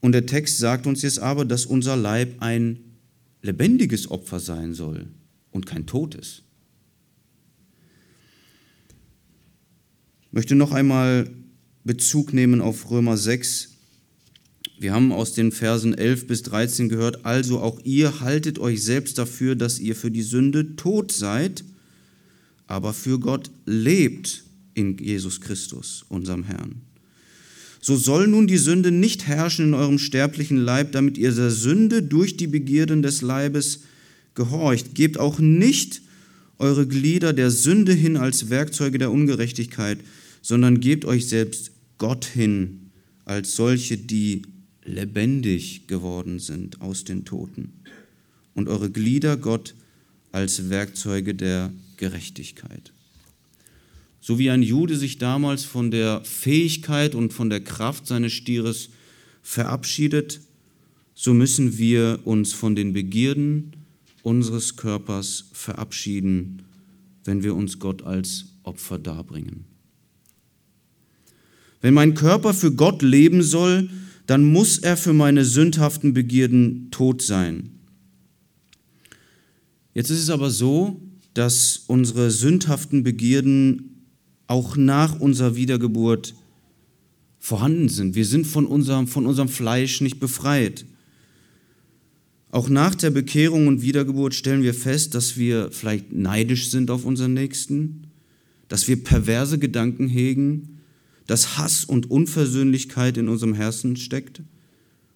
Und 0.00 0.12
der 0.12 0.26
Text 0.26 0.59
sagt 0.59 0.87
uns 0.87 1.02
jetzt 1.02 1.18
aber, 1.18 1.44
dass 1.44 1.64
unser 1.64 1.97
Leib 1.97 2.42
ein 2.42 2.80
lebendiges 3.40 4.11
Opfer 4.11 4.40
sein 4.40 4.75
soll 4.75 5.06
und 5.50 5.64
kein 5.64 5.87
totes. 5.87 6.42
Ich 10.26 10.32
möchte 10.32 10.54
noch 10.54 10.73
einmal 10.73 11.30
Bezug 11.85 12.32
nehmen 12.32 12.61
auf 12.61 12.90
Römer 12.90 13.16
6. 13.16 13.71
Wir 14.78 14.92
haben 14.92 15.12
aus 15.12 15.32
den 15.32 15.52
Versen 15.52 15.94
11 15.94 16.26
bis 16.26 16.42
13 16.42 16.88
gehört, 16.88 17.25
also 17.25 17.61
auch 17.61 17.80
ihr 17.85 18.21
haltet 18.21 18.59
euch 18.59 18.82
selbst 18.82 19.18
dafür, 19.18 19.54
dass 19.54 19.78
ihr 19.78 19.94
für 19.94 20.11
die 20.11 20.23
Sünde 20.23 20.75
tot 20.76 21.12
seid 21.12 21.64
aber 22.73 22.95
für 22.95 23.21
Gott 23.21 23.50
lebt 23.67 24.45
in 24.73 24.97
Jesus 24.97 25.43
Christus, 25.43 26.07
unserem 26.09 26.45
Herrn. 26.45 26.81
So 27.83 27.97
soll 27.97 28.29
nun 28.29 28.47
die 28.47 28.57
Sünde 28.57 28.91
nicht 28.91 29.26
herrschen 29.26 29.67
in 29.67 29.75
eurem 29.75 29.99
sterblichen 29.99 30.57
Leib, 30.57 30.93
damit 30.93 31.19
ihr 31.19 31.33
der 31.33 31.50
Sünde 31.50 32.02
durch 32.02 32.38
die 32.38 32.47
Begierden 32.47 33.02
des 33.02 33.21
Leibes 33.21 33.81
gehorcht. 34.35 34.95
Gebt 34.95 35.19
auch 35.19 35.38
nicht 35.38 36.00
eure 36.59 36.87
Glieder 36.87 37.35
der 37.35 37.50
Sünde 37.50 37.93
hin 37.93 38.17
als 38.17 38.49
Werkzeuge 38.49 38.97
der 38.97 39.11
Ungerechtigkeit, 39.11 39.99
sondern 40.41 40.81
gebt 40.81 41.05
euch 41.05 41.29
selbst 41.29 41.73
Gott 41.99 42.25
hin 42.25 42.91
als 43.26 43.55
solche, 43.55 43.99
die 43.99 44.43
lebendig 44.83 45.88
geworden 45.88 46.38
sind 46.38 46.81
aus 46.81 47.05
den 47.05 47.26
Toten 47.26 47.75
und 48.55 48.71
eure 48.71 48.91
Glieder 48.91 49.37
Gott 49.37 49.75
als 50.31 50.71
Werkzeuge 50.71 51.35
der 51.35 51.71
Gerechtigkeit. 52.02 52.92
So 54.21 54.37
wie 54.40 54.50
ein 54.50 54.64
Jude 54.64 54.97
sich 54.97 55.18
damals 55.18 55.64
von 55.64 55.92
der 55.92 56.25
Fähigkeit 56.25 57.14
und 57.14 57.32
von 57.32 57.49
der 57.49 57.61
Kraft 57.61 58.09
seines 58.09 58.32
Stieres 58.32 58.88
verabschiedet, 59.40 60.40
so 61.14 61.32
müssen 61.32 61.78
wir 61.78 62.18
uns 62.25 62.54
von 62.54 62.75
den 62.75 62.92
Begierden 62.92 63.76
unseres 64.25 64.75
Körpers 64.75 65.44
verabschieden, 65.52 66.62
wenn 67.23 67.44
wir 67.44 67.54
uns 67.54 67.78
Gott 67.78 68.02
als 68.02 68.47
Opfer 68.64 68.99
darbringen. 68.99 69.64
Wenn 71.82 71.94
mein 71.94 72.14
Körper 72.14 72.52
für 72.52 72.73
Gott 72.73 73.02
leben 73.02 73.44
soll, 73.44 73.90
dann 74.26 74.44
muss 74.44 74.78
er 74.78 74.97
für 74.97 75.12
meine 75.12 75.44
sündhaften 75.44 76.14
Begierden 76.14 76.90
tot 76.90 77.23
sein. 77.23 77.71
Jetzt 79.94 80.11
ist 80.11 80.23
es 80.23 80.30
aber 80.30 80.50
so, 80.50 81.00
dass 81.34 81.84
unsere 81.86 82.30
sündhaften 82.30 83.02
Begierden 83.02 84.06
auch 84.46 84.76
nach 84.76 85.18
unserer 85.18 85.56
Wiedergeburt 85.56 86.34
vorhanden 87.38 87.88
sind. 87.88 88.14
Wir 88.14 88.26
sind 88.26 88.46
von 88.46 88.66
unserem, 88.66 89.06
von 89.06 89.26
unserem 89.26 89.48
Fleisch 89.48 90.00
nicht 90.00 90.20
befreit. 90.20 90.84
Auch 92.50 92.68
nach 92.68 92.94
der 92.94 93.10
Bekehrung 93.10 93.66
und 93.66 93.80
Wiedergeburt 93.80 94.34
stellen 94.34 94.62
wir 94.62 94.74
fest, 94.74 95.14
dass 95.14 95.38
wir 95.38 95.72
vielleicht 95.72 96.12
neidisch 96.12 96.70
sind 96.70 96.90
auf 96.90 97.04
unseren 97.04 97.32
Nächsten, 97.32 98.08
dass 98.68 98.88
wir 98.88 99.02
perverse 99.02 99.58
Gedanken 99.58 100.06
hegen, 100.06 100.80
dass 101.26 101.56
Hass 101.56 101.84
und 101.84 102.10
Unversöhnlichkeit 102.10 103.16
in 103.16 103.28
unserem 103.28 103.54
Herzen 103.54 103.96
steckt, 103.96 104.42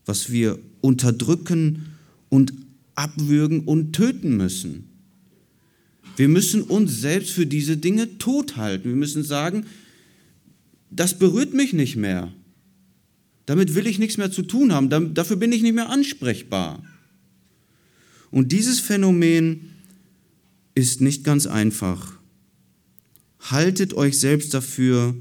was 0.07 0.31
wir 0.31 0.59
unterdrücken 0.81 1.87
und 2.31 2.55
abwürgen 2.95 3.65
und 3.65 3.93
töten 3.93 4.37
müssen. 4.37 4.86
Wir 6.17 6.29
müssen 6.29 6.63
uns 6.63 7.01
selbst 7.01 7.31
für 7.31 7.47
diese 7.47 7.77
Dinge 7.77 8.19
tothalten. 8.19 8.91
Wir 8.91 8.97
müssen 8.97 9.23
sagen, 9.23 9.67
das 10.91 11.19
berührt 11.19 11.53
mich 11.53 11.73
nicht 11.73 11.97
mehr. 11.97 12.33
Damit 13.45 13.75
will 13.75 13.87
ich 13.87 13.99
nichts 13.99 14.17
mehr 14.17 14.33
zu 14.33 14.43
tun 14.43 14.73
haben. 14.73 15.15
Dafür 15.15 15.37
bin 15.37 15.53
ich 15.53 15.63
nicht 15.63 15.75
mehr 15.75 15.91
ansprechbar. 15.91 16.83
Und 18.31 18.51
dieses 18.53 18.81
Phänomen 18.81 19.73
ist 20.75 21.01
nicht 21.01 21.23
ganz 21.23 21.47
einfach. 21.47 22.19
haltet 23.39 23.95
euch 23.95 24.19
selbst 24.19 24.55
dafür, 24.55 25.15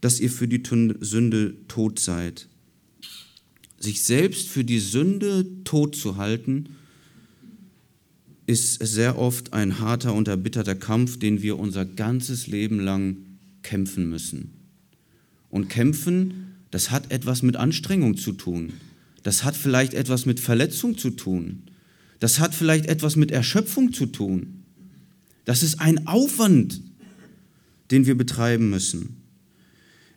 dass 0.00 0.20
ihr 0.20 0.30
für 0.30 0.48
die 0.48 0.62
Sünde 1.00 1.54
tot 1.68 1.98
seid. 2.00 2.48
Sich 3.78 4.02
selbst 4.02 4.48
für 4.48 4.64
die 4.64 4.80
Sünde 4.80 5.46
tot 5.64 5.94
zu 5.94 6.16
halten, 6.16 6.70
ist 8.46 8.74
sehr 8.84 9.18
oft 9.18 9.52
ein 9.52 9.80
harter 9.80 10.14
und 10.14 10.28
erbitterter 10.28 10.74
Kampf, 10.74 11.18
den 11.18 11.42
wir 11.42 11.58
unser 11.58 11.84
ganzes 11.84 12.46
Leben 12.46 12.80
lang 12.80 13.16
kämpfen 13.62 14.08
müssen. 14.08 14.52
Und 15.50 15.68
kämpfen, 15.68 16.54
das 16.70 16.90
hat 16.90 17.10
etwas 17.10 17.42
mit 17.42 17.56
Anstrengung 17.56 18.16
zu 18.16 18.32
tun. 18.32 18.72
Das 19.22 19.42
hat 19.42 19.56
vielleicht 19.56 19.94
etwas 19.94 20.26
mit 20.26 20.38
Verletzung 20.38 20.96
zu 20.96 21.10
tun. 21.10 21.64
Das 22.20 22.38
hat 22.38 22.54
vielleicht 22.54 22.86
etwas 22.86 23.16
mit 23.16 23.30
Erschöpfung 23.30 23.92
zu 23.92 24.06
tun. 24.06 24.62
Das 25.44 25.62
ist 25.62 25.80
ein 25.80 26.06
Aufwand, 26.06 26.80
den 27.90 28.06
wir 28.06 28.16
betreiben 28.16 28.70
müssen. 28.70 29.16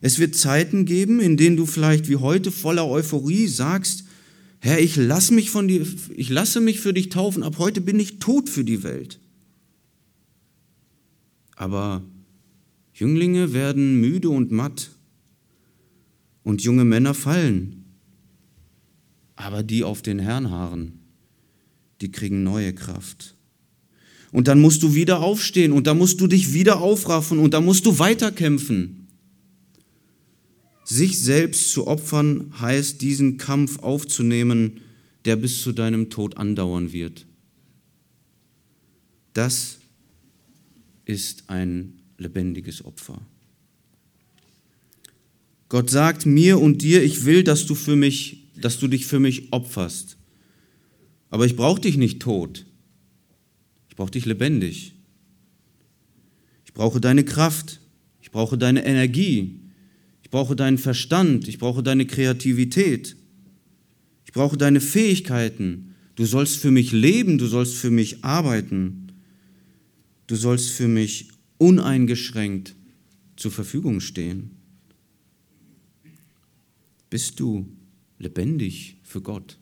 Es 0.00 0.18
wird 0.18 0.34
Zeiten 0.34 0.86
geben, 0.86 1.20
in 1.20 1.36
denen 1.36 1.56
du 1.56 1.66
vielleicht 1.66 2.08
wie 2.08 2.16
heute 2.16 2.50
voller 2.50 2.86
Euphorie 2.86 3.48
sagst, 3.48 4.04
Herr, 4.60 4.78
ich 4.78 4.96
lasse 4.96 5.32
mich 5.32 5.50
von 5.50 5.68
dir, 5.68 5.86
ich 6.14 6.28
lasse 6.28 6.60
mich 6.60 6.80
für 6.80 6.92
dich 6.92 7.08
taufen, 7.08 7.42
ab 7.42 7.56
heute 7.58 7.80
bin 7.80 7.98
ich 7.98 8.18
tot 8.18 8.48
für 8.48 8.64
die 8.64 8.82
Welt. 8.82 9.18
Aber 11.56 12.02
Jünglinge 12.92 13.54
werden 13.54 14.00
müde 14.00 14.28
und 14.28 14.50
matt 14.50 14.90
und 16.42 16.62
junge 16.62 16.84
Männer 16.84 17.14
fallen. 17.14 17.84
Aber 19.36 19.62
die 19.62 19.82
auf 19.82 20.02
den 20.02 20.18
Herrn 20.18 20.50
harren, 20.50 21.00
die 22.02 22.12
kriegen 22.12 22.42
neue 22.42 22.74
Kraft. 22.74 23.36
Und 24.32 24.46
dann 24.46 24.60
musst 24.60 24.82
du 24.82 24.94
wieder 24.94 25.20
aufstehen 25.20 25.72
und 25.72 25.86
da 25.86 25.94
musst 25.94 26.20
du 26.20 26.26
dich 26.26 26.52
wieder 26.52 26.80
aufraffen 26.80 27.38
und 27.38 27.54
da 27.54 27.62
musst 27.62 27.86
du 27.86 27.98
weiterkämpfen. 27.98 28.99
Sich 30.90 31.20
selbst 31.20 31.70
zu 31.70 31.86
opfern 31.86 32.52
heißt, 32.60 33.00
diesen 33.00 33.38
Kampf 33.38 33.78
aufzunehmen, 33.78 34.80
der 35.24 35.36
bis 35.36 35.62
zu 35.62 35.70
deinem 35.70 36.10
Tod 36.10 36.36
andauern 36.36 36.90
wird. 36.90 37.26
Das 39.32 39.78
ist 41.04 41.48
ein 41.48 42.00
lebendiges 42.18 42.84
Opfer. 42.84 43.24
Gott 45.68 45.90
sagt 45.90 46.26
mir 46.26 46.58
und 46.58 46.82
dir, 46.82 47.04
ich 47.04 47.24
will, 47.24 47.44
dass 47.44 47.66
du 47.66 47.76
für 47.76 47.94
mich, 47.94 48.48
dass 48.56 48.80
du 48.80 48.88
dich 48.88 49.06
für 49.06 49.20
mich 49.20 49.52
opferst. 49.52 50.16
Aber 51.28 51.46
ich 51.46 51.54
brauche 51.54 51.80
dich 51.80 51.98
nicht 51.98 52.20
tot. 52.20 52.66
Ich 53.90 53.94
brauche 53.94 54.10
dich 54.10 54.26
lebendig. 54.26 54.96
Ich 56.64 56.74
brauche 56.74 57.00
deine 57.00 57.22
Kraft. 57.22 57.80
Ich 58.20 58.32
brauche 58.32 58.58
deine 58.58 58.84
Energie. 58.84 59.59
Ich 60.30 60.32
brauche 60.32 60.54
deinen 60.54 60.78
Verstand, 60.78 61.48
ich 61.48 61.58
brauche 61.58 61.82
deine 61.82 62.06
Kreativität, 62.06 63.16
ich 64.24 64.32
brauche 64.32 64.56
deine 64.56 64.80
Fähigkeiten. 64.80 65.96
Du 66.14 66.24
sollst 66.24 66.58
für 66.58 66.70
mich 66.70 66.92
leben, 66.92 67.36
du 67.36 67.48
sollst 67.48 67.74
für 67.74 67.90
mich 67.90 68.24
arbeiten, 68.24 69.10
du 70.28 70.36
sollst 70.36 70.70
für 70.70 70.86
mich 70.86 71.30
uneingeschränkt 71.58 72.76
zur 73.34 73.50
Verfügung 73.50 73.98
stehen. 73.98 74.52
Bist 77.10 77.40
du 77.40 77.66
lebendig 78.20 78.98
für 79.02 79.22
Gott? 79.22 79.58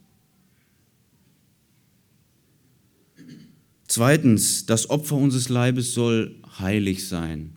Zweitens, 3.87 4.67
das 4.67 4.87
Opfer 4.91 5.15
unseres 5.15 5.49
Leibes 5.49 5.95
soll 5.95 6.35
heilig 6.59 7.07
sein. 7.07 7.55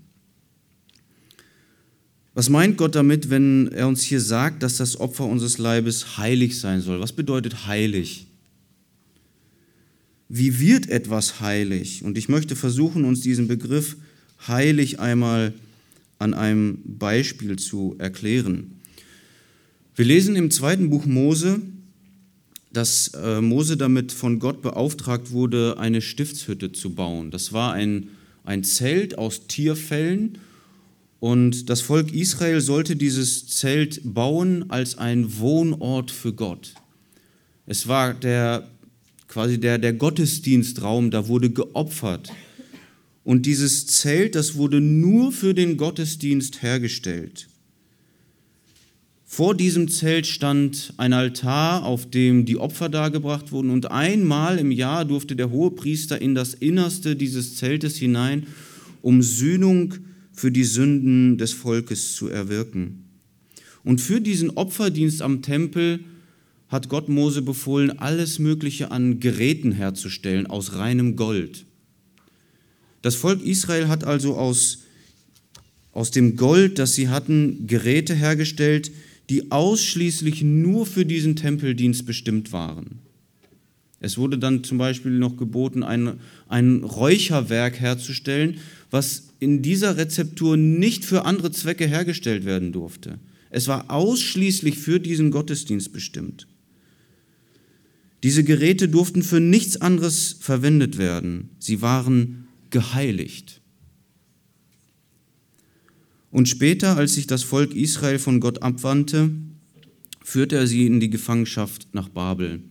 Was 2.34 2.48
meint 2.48 2.78
Gott 2.78 2.94
damit, 2.94 3.28
wenn 3.28 3.68
er 3.72 3.88
uns 3.88 4.02
hier 4.02 4.20
sagt, 4.20 4.62
dass 4.62 4.78
das 4.78 4.98
Opfer 4.98 5.26
unseres 5.26 5.58
Leibes 5.58 6.16
heilig 6.16 6.58
sein 6.58 6.80
soll? 6.80 7.00
Was 7.00 7.12
bedeutet 7.12 7.66
heilig? 7.66 8.26
Wie 10.28 10.58
wird 10.58 10.88
etwas 10.88 11.40
heilig? 11.40 12.04
Und 12.04 12.16
ich 12.16 12.30
möchte 12.30 12.56
versuchen, 12.56 13.04
uns 13.04 13.20
diesen 13.20 13.48
Begriff 13.48 13.96
heilig 14.48 14.98
einmal 14.98 15.52
an 16.18 16.32
einem 16.32 16.78
Beispiel 16.84 17.56
zu 17.56 17.96
erklären. 17.98 18.80
Wir 19.94 20.06
lesen 20.06 20.34
im 20.34 20.50
zweiten 20.50 20.88
Buch 20.88 21.04
Mose, 21.04 21.60
dass 22.72 23.08
äh, 23.08 23.42
Mose 23.42 23.76
damit 23.76 24.10
von 24.10 24.38
Gott 24.38 24.62
beauftragt 24.62 25.32
wurde, 25.32 25.76
eine 25.78 26.00
Stiftshütte 26.00 26.72
zu 26.72 26.94
bauen. 26.94 27.30
Das 27.30 27.52
war 27.52 27.74
ein, 27.74 28.08
ein 28.44 28.64
Zelt 28.64 29.18
aus 29.18 29.48
Tierfällen 29.48 30.38
und 31.22 31.70
das 31.70 31.82
Volk 31.82 32.12
Israel 32.12 32.60
sollte 32.60 32.96
dieses 32.96 33.46
Zelt 33.46 34.00
bauen 34.02 34.68
als 34.70 34.98
ein 34.98 35.38
Wohnort 35.38 36.10
für 36.10 36.32
Gott. 36.32 36.74
Es 37.64 37.86
war 37.86 38.12
der, 38.12 38.68
quasi 39.28 39.60
der, 39.60 39.78
der 39.78 39.92
Gottesdienstraum, 39.92 41.12
da 41.12 41.28
wurde 41.28 41.50
geopfert. 41.50 42.32
Und 43.22 43.46
dieses 43.46 43.86
Zelt, 43.86 44.34
das 44.34 44.56
wurde 44.56 44.80
nur 44.80 45.30
für 45.30 45.54
den 45.54 45.76
Gottesdienst 45.76 46.60
hergestellt. 46.60 47.46
Vor 49.24 49.54
diesem 49.54 49.86
Zelt 49.86 50.26
stand 50.26 50.92
ein 50.96 51.12
Altar, 51.12 51.84
auf 51.84 52.10
dem 52.10 52.46
die 52.46 52.56
Opfer 52.56 52.88
dargebracht 52.88 53.52
wurden. 53.52 53.70
Und 53.70 53.92
einmal 53.92 54.58
im 54.58 54.72
Jahr 54.72 55.04
durfte 55.04 55.36
der 55.36 55.52
Hohepriester 55.52 56.20
in 56.20 56.34
das 56.34 56.54
Innerste 56.54 57.14
dieses 57.14 57.54
Zeltes 57.58 57.96
hinein, 57.96 58.48
um 59.02 59.22
Sühnung 59.22 59.92
zu 59.92 60.11
für 60.32 60.50
die 60.50 60.64
Sünden 60.64 61.38
des 61.38 61.52
Volkes 61.52 62.14
zu 62.14 62.28
erwirken. 62.28 63.04
Und 63.84 64.00
für 64.00 64.20
diesen 64.20 64.50
Opferdienst 64.50 65.22
am 65.22 65.42
Tempel 65.42 66.00
hat 66.68 66.88
Gott 66.88 67.08
Mose 67.08 67.42
befohlen, 67.42 67.98
alles 67.98 68.38
Mögliche 68.38 68.90
an 68.90 69.20
Geräten 69.20 69.72
herzustellen 69.72 70.46
aus 70.46 70.74
reinem 70.74 71.16
Gold. 71.16 71.66
Das 73.02 73.14
Volk 73.14 73.44
Israel 73.44 73.88
hat 73.88 74.04
also 74.04 74.36
aus, 74.36 74.84
aus 75.92 76.12
dem 76.12 76.36
Gold, 76.36 76.78
das 76.78 76.94
sie 76.94 77.08
hatten, 77.08 77.66
Geräte 77.66 78.14
hergestellt, 78.14 78.90
die 79.28 79.50
ausschließlich 79.50 80.42
nur 80.42 80.86
für 80.86 81.04
diesen 81.04 81.36
Tempeldienst 81.36 82.06
bestimmt 82.06 82.52
waren. 82.52 83.00
Es 84.00 84.18
wurde 84.18 84.38
dann 84.38 84.64
zum 84.64 84.78
Beispiel 84.78 85.12
noch 85.12 85.36
geboten, 85.36 85.82
ein, 85.82 86.20
ein 86.48 86.82
Räucherwerk 86.82 87.78
herzustellen, 87.78 88.58
was 88.90 89.31
in 89.42 89.60
dieser 89.60 89.96
Rezeptur 89.96 90.56
nicht 90.56 91.04
für 91.04 91.24
andere 91.24 91.50
Zwecke 91.50 91.84
hergestellt 91.86 92.44
werden 92.44 92.70
durfte. 92.70 93.18
Es 93.50 93.66
war 93.66 93.90
ausschließlich 93.90 94.78
für 94.78 95.00
diesen 95.00 95.32
Gottesdienst 95.32 95.92
bestimmt. 95.92 96.46
Diese 98.22 98.44
Geräte 98.44 98.88
durften 98.88 99.24
für 99.24 99.40
nichts 99.40 99.76
anderes 99.80 100.36
verwendet 100.38 100.96
werden. 100.96 101.50
Sie 101.58 101.82
waren 101.82 102.46
geheiligt. 102.70 103.60
Und 106.30 106.48
später, 106.48 106.96
als 106.96 107.14
sich 107.14 107.26
das 107.26 107.42
Volk 107.42 107.74
Israel 107.74 108.20
von 108.20 108.38
Gott 108.38 108.62
abwandte, 108.62 109.30
führte 110.22 110.54
er 110.54 110.68
sie 110.68 110.86
in 110.86 111.00
die 111.00 111.10
Gefangenschaft 111.10 111.88
nach 111.92 112.08
Babel. 112.08 112.62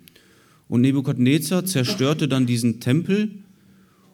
Und 0.70 0.82
Nebukadnezar 0.82 1.66
zerstörte 1.66 2.30
dann 2.30 2.46
diesen 2.46 2.80
Tempel 2.80 3.44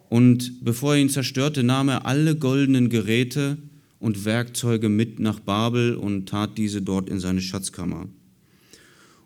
und 0.08 0.64
bevor 0.64 0.94
er 0.94 1.00
ihn 1.00 1.10
zerstörte, 1.10 1.62
nahm 1.62 1.88
er 1.88 2.06
alle 2.06 2.36
goldenen 2.36 2.88
Geräte 2.88 3.58
und 4.00 4.24
Werkzeuge 4.24 4.88
mit 4.88 5.20
nach 5.20 5.40
Babel 5.40 5.94
und 5.94 6.28
tat 6.28 6.56
diese 6.56 6.82
dort 6.82 7.10
in 7.10 7.20
seine 7.20 7.40
Schatzkammer. 7.40 8.08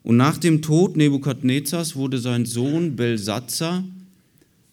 Und 0.03 0.17
nach 0.17 0.39
dem 0.39 0.63
Tod 0.63 0.97
Nebukadnezars 0.97 1.95
wurde 1.95 2.19
sein 2.19 2.45
Sohn 2.47 2.97
Belsatzar 2.97 3.85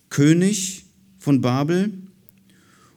König 0.10 0.86
von 1.19 1.41
Babel. 1.41 1.93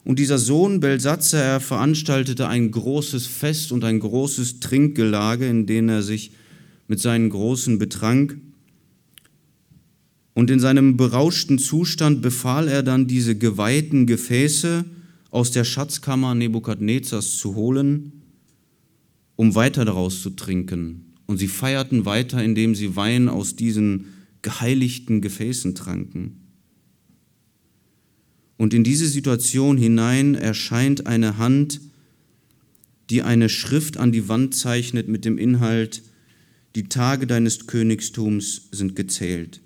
Und 0.03 0.19
dieser 0.19 0.39
Sohn 0.39 0.79
Belsatzar, 0.79 1.41
er 1.41 1.59
veranstaltete 1.59 2.47
ein 2.47 2.71
großes 2.71 3.27
Fest 3.27 3.71
und 3.71 3.83
ein 3.83 3.99
großes 3.99 4.59
Trinkgelage, 4.59 5.47
in 5.47 5.65
dem 5.65 5.89
er 5.89 6.01
sich 6.01 6.31
mit 6.87 6.99
seinen 6.99 7.29
Großen 7.29 7.77
betrank. 7.77 8.37
Und 10.33 10.49
in 10.49 10.59
seinem 10.59 10.97
berauschten 10.97 11.59
Zustand 11.59 12.21
befahl 12.21 12.67
er 12.67 12.83
dann, 12.83 13.07
diese 13.07 13.37
geweihten 13.37 14.07
Gefäße 14.07 14.85
aus 15.29 15.51
der 15.51 15.63
Schatzkammer 15.63 16.35
Nebukadnezars 16.35 17.37
zu 17.37 17.55
holen, 17.55 18.23
um 19.35 19.55
weiter 19.55 19.85
daraus 19.85 20.21
zu 20.21 20.31
trinken. 20.31 21.13
Und 21.25 21.37
sie 21.37 21.47
feierten 21.47 22.05
weiter, 22.05 22.43
indem 22.43 22.75
sie 22.75 22.95
Wein 22.95 23.29
aus 23.29 23.55
diesen 23.55 24.05
geheiligten 24.41 25.21
Gefäßen 25.21 25.73
tranken. 25.73 26.39
Und 28.57 28.73
in 28.73 28.83
diese 28.83 29.07
Situation 29.07 29.77
hinein 29.77 30.35
erscheint 30.35 31.07
eine 31.07 31.37
Hand, 31.37 31.81
die 33.09 33.21
eine 33.21 33.49
Schrift 33.49 33.97
an 33.97 34.11
die 34.11 34.27
Wand 34.27 34.55
zeichnet 34.55 35.07
mit 35.07 35.25
dem 35.25 35.37
Inhalt, 35.37 36.03
die 36.75 36.83
Tage 36.83 37.27
deines 37.27 37.67
Königstums 37.67 38.69
sind 38.71 38.95
gezählt. 38.95 39.62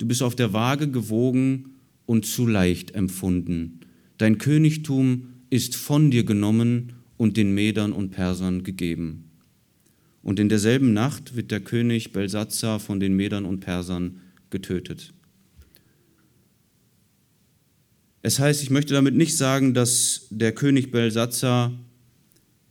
Du 0.00 0.06
bist 0.06 0.22
auf 0.22 0.34
der 0.34 0.54
Waage 0.54 0.90
gewogen 0.90 1.74
und 2.06 2.24
zu 2.24 2.46
leicht 2.46 2.94
empfunden. 2.94 3.80
Dein 4.16 4.38
Königtum 4.38 5.34
ist 5.50 5.76
von 5.76 6.10
dir 6.10 6.24
genommen 6.24 6.94
und 7.18 7.36
den 7.36 7.52
Medern 7.52 7.92
und 7.92 8.10
Persern 8.10 8.62
gegeben. 8.62 9.30
Und 10.22 10.40
in 10.40 10.48
derselben 10.48 10.94
Nacht 10.94 11.36
wird 11.36 11.50
der 11.50 11.60
König 11.60 12.12
Belsatzar 12.12 12.80
von 12.80 12.98
den 12.98 13.14
Medern 13.14 13.44
und 13.44 13.60
Persern 13.60 14.20
getötet. 14.48 15.12
Es 18.22 18.38
heißt, 18.38 18.62
ich 18.62 18.70
möchte 18.70 18.94
damit 18.94 19.16
nicht 19.16 19.36
sagen, 19.36 19.74
dass 19.74 20.28
der 20.30 20.52
König 20.52 20.92
Belsatzar 20.92 21.78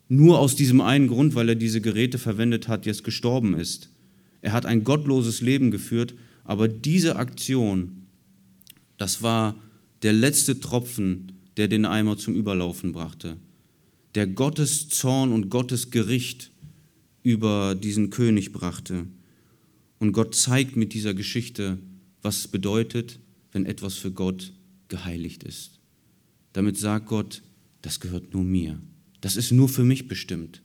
nur 0.08 0.39
aus 0.39 0.56
diesem 0.56 0.82
einen 0.82 1.08
Grund, 1.08 1.36
weil 1.36 1.50
er 1.50 1.56
diese 1.56 1.80
Geräte 1.80 2.18
verwendet 2.18 2.68
hat, 2.68 2.88
jetzt 2.88 3.04
gestorben 3.04 3.54
ist. 3.54 3.92
Er 4.42 4.52
hat 4.52 4.65
ein 4.65 4.84
gottloses 4.84 5.42
Leben 5.42 5.70
geführt, 5.70 6.15
aber 6.50 6.68
diese 6.68 7.18
Aktion, 7.18 8.08
das 8.98 9.22
war 9.22 9.56
der 10.02 10.14
letzte 10.14 10.60
Tropfen, 10.60 11.34
der 11.58 11.68
den 11.68 11.86
Eimer 11.86 12.18
zum 12.18 12.34
Überlaufen 12.34 12.92
brachte. 12.92 13.38
Der 14.16 14.26
Gottes 14.26 14.90
Zorn 14.90 15.32
und 15.32 15.52
Gottes 15.52 15.92
Gericht 15.92 16.50
über 17.22 17.76
diesen 17.76 18.10
König 18.10 18.52
brachte. 18.52 19.06
Und 20.00 20.12
Gott 20.12 20.34
zeigt 20.34 20.76
mit 20.76 20.96
dieser 20.96 21.14
Geschichte, 21.14 21.78
was 22.24 22.40
es 22.40 22.48
bedeutet, 22.48 23.20
wenn 23.52 23.68
etwas 23.68 23.94
für 23.94 24.12
Gott 24.12 24.52
geheiligt 24.88 25.44
ist. 25.44 25.80
Damit 26.54 26.80
sagt 26.80 27.06
Gott, 27.06 27.44
das 27.84 28.00
gehört 28.00 28.34
nur 28.34 28.44
mir. 28.44 28.80
Das 29.22 29.36
ist 29.36 29.52
nur 29.52 29.70
für 29.70 29.84
mich 29.84 30.08
bestimmt. 30.08 30.64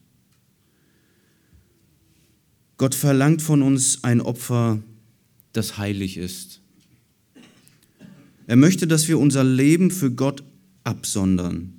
Gott 2.79 2.95
verlangt 2.95 3.43
von 3.43 3.61
uns 3.61 4.03
ein 4.03 4.23
Opfer, 4.23 4.83
das 5.55 5.79
heilig 5.79 6.19
ist. 6.19 6.61
Er 8.47 8.57
möchte, 8.57 8.87
dass 8.87 9.09
wir 9.09 9.19
unser 9.19 9.43
Leben 9.43 9.91
für 9.91 10.11
Gott 10.11 10.45
absondern. 10.85 11.73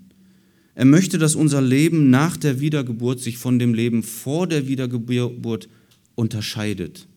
Er 0.74 0.86
möchte, 0.86 1.18
dass 1.18 1.36
unser 1.36 1.62
Leben 1.62 2.10
nach 2.10 2.36
der 2.36 2.60
Wiedergeburt 2.60 3.20
sich 3.20 3.38
von 3.38 3.60
dem 3.60 3.74
Leben 3.74 4.02
vor 4.04 4.48
der 4.48 4.68
Wiedergeburt 4.68 5.70
unterscheidet. 6.16 7.08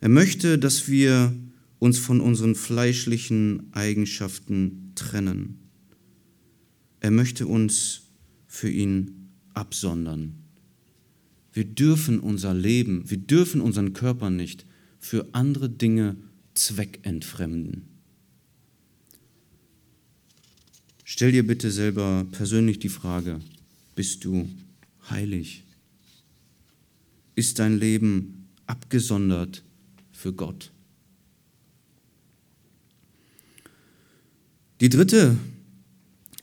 Er 0.00 0.10
möchte, 0.10 0.58
dass 0.58 0.88
wir 0.88 1.34
uns 1.78 1.98
von 1.98 2.20
unseren 2.20 2.54
fleischlichen 2.54 3.72
Eigenschaften 3.72 4.92
trennen. 4.94 5.58
Er 7.00 7.10
möchte 7.10 7.46
uns 7.46 8.02
für 8.46 8.70
ihn 8.70 9.30
absondern. 9.54 10.45
Wir 11.56 11.64
dürfen 11.64 12.20
unser 12.20 12.52
Leben, 12.52 13.08
wir 13.08 13.16
dürfen 13.16 13.62
unseren 13.62 13.94
Körper 13.94 14.28
nicht 14.28 14.66
für 15.00 15.26
andere 15.32 15.70
Dinge 15.70 16.16
zweckentfremden. 16.52 17.88
Stell 21.02 21.32
dir 21.32 21.46
bitte 21.46 21.70
selber 21.70 22.26
persönlich 22.30 22.78
die 22.78 22.90
Frage, 22.90 23.40
bist 23.94 24.26
du 24.26 24.50
heilig? 25.08 25.64
Ist 27.36 27.58
dein 27.58 27.78
Leben 27.78 28.48
abgesondert 28.66 29.62
für 30.12 30.34
Gott? 30.34 30.72
Die 34.82 34.90
dritte 34.90 35.38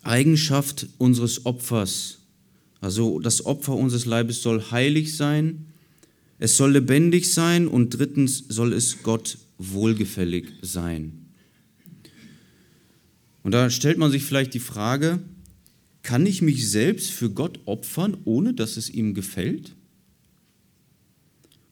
Eigenschaft 0.02 0.88
unseres 0.98 1.46
Opfers, 1.46 2.23
also 2.84 3.20
das 3.20 3.46
Opfer 3.46 3.74
unseres 3.76 4.06
Leibes 4.06 4.42
soll 4.42 4.62
heilig 4.72 5.16
sein, 5.16 5.68
es 6.40 6.58
soll 6.58 6.74
lebendig 6.74 7.32
sein 7.32 7.68
und 7.68 7.98
drittens 7.98 8.46
soll 8.50 8.74
es 8.74 9.04
Gott 9.04 9.38
wohlgefällig 9.58 10.48
sein. 10.62 11.26
Und 13.44 13.54
da 13.54 13.70
stellt 13.70 13.98
man 13.98 14.12
sich 14.12 14.24
vielleicht 14.24 14.54
die 14.54 14.60
Frage, 14.60 15.20
kann 16.02 16.26
ich 16.26 16.42
mich 16.42 16.70
selbst 16.70 17.12
für 17.12 17.30
Gott 17.30 17.60
opfern, 17.66 18.18
ohne 18.26 18.54
dass 18.54 18.78
es 18.78 18.90
ihm 18.90 19.14
gefällt? 19.14 19.76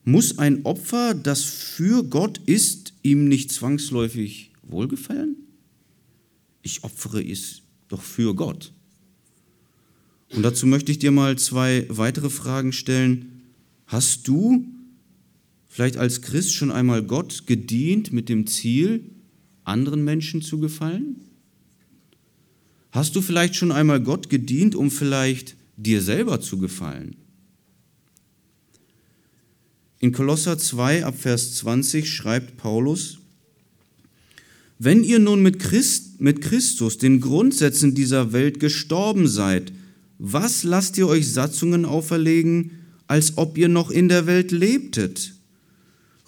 Muss 0.04 0.38
ein 0.38 0.64
Opfer, 0.64 1.14
das 1.14 1.44
für 1.44 2.04
Gott 2.04 2.40
ist, 2.46 2.94
ihm 3.02 3.28
nicht 3.28 3.52
zwangsläufig 3.52 4.52
wohlgefallen? 4.62 5.36
ich 6.62 6.84
opfere 6.84 7.22
es 7.22 7.62
doch 7.88 8.02
für 8.02 8.34
Gott. 8.34 8.72
Und 10.32 10.42
dazu 10.42 10.66
möchte 10.66 10.90
ich 10.90 10.98
dir 10.98 11.10
mal 11.10 11.36
zwei 11.38 11.86
weitere 11.88 12.30
Fragen 12.30 12.72
stellen. 12.72 13.42
Hast 13.86 14.26
du 14.28 14.66
vielleicht 15.68 15.96
als 15.96 16.22
Christ 16.22 16.54
schon 16.54 16.70
einmal 16.70 17.02
Gott 17.02 17.46
gedient 17.46 18.12
mit 18.12 18.28
dem 18.28 18.46
Ziel, 18.46 19.04
anderen 19.64 20.04
Menschen 20.04 20.40
zu 20.40 20.58
gefallen? 20.58 21.16
Hast 22.90 23.14
du 23.16 23.20
vielleicht 23.20 23.56
schon 23.56 23.72
einmal 23.72 24.00
Gott 24.00 24.28
gedient, 24.28 24.74
um 24.74 24.90
vielleicht 24.90 25.56
dir 25.76 26.00
selber 26.00 26.40
zu 26.40 26.58
gefallen? 26.58 27.16
In 29.98 30.12
Kolosser 30.12 30.58
2 30.58 31.04
ab 31.04 31.14
Vers 31.18 31.54
20 31.54 32.10
schreibt 32.10 32.56
Paulus, 32.56 33.18
wenn 34.78 35.04
ihr 35.04 35.20
nun 35.20 35.42
mit, 35.42 35.60
Christ, 35.60 36.20
mit 36.20 36.40
Christus 36.40 36.98
den 36.98 37.20
Grundsätzen 37.20 37.94
dieser 37.94 38.32
Welt 38.32 38.58
gestorben 38.58 39.28
seid, 39.28 39.72
was 40.24 40.62
lasst 40.62 40.96
ihr 40.98 41.08
euch 41.08 41.32
Satzungen 41.32 41.84
auferlegen, 41.84 42.70
als 43.08 43.38
ob 43.38 43.58
ihr 43.58 43.68
noch 43.68 43.90
in 43.90 44.08
der 44.08 44.26
Welt 44.26 44.52
lebtet? 44.52 45.34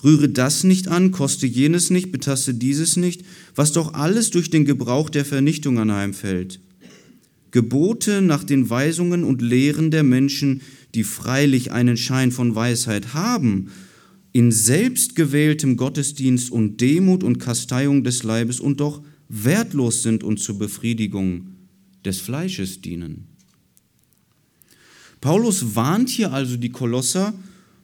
Rühre 0.03 0.29
das 0.29 0.65
nicht 0.65 0.89
an, 0.89 1.13
koste 1.13 1.47
jenes 1.47 1.91
nicht, 1.91 2.11
betaste 2.11 2.55
dieses 2.55 2.97
nicht, 2.97 3.23
was 3.55 3.73
doch 3.73 3.95
alles 3.95 4.31
durch 4.31 4.51
den 4.51 4.65
Gebrauch 4.65 5.11
der 5.11 5.25
Vernichtung 5.25 5.79
anheimfällt. 5.79 6.59
Gebote 7.53 8.21
nach 8.21 8.43
den 8.43 8.69
Weisungen 8.69 9.23
und 9.23 9.41
Lehren 9.41 9.93
der 9.93 10.03
Menschen, 10.03 10.63
die 10.97 11.05
freilich 11.05 11.71
einen 11.71 11.97
Schein 11.97 12.33
von 12.33 12.57
Weisheit 12.57 13.15
haben, 13.15 13.71
in 14.33 14.51
selbstgewähltem 14.51 15.77
Gottesdienst 15.77 16.51
und 16.51 16.81
Demut 16.81 17.23
und 17.23 17.39
Kasteiung 17.39 18.03
des 18.03 18.25
Leibes 18.25 18.59
und 18.59 18.81
doch 18.81 19.03
wertlos 19.29 20.03
sind 20.03 20.25
und 20.25 20.41
zur 20.41 20.59
Befriedigung 20.59 21.51
des 22.05 22.19
Fleisches 22.19 22.81
dienen. 22.81 23.29
Paulus 25.25 25.75
warnt 25.75 26.11
hier 26.11 26.35
also 26.35 26.59
die 26.59 26.69
Kolosser 26.69 27.33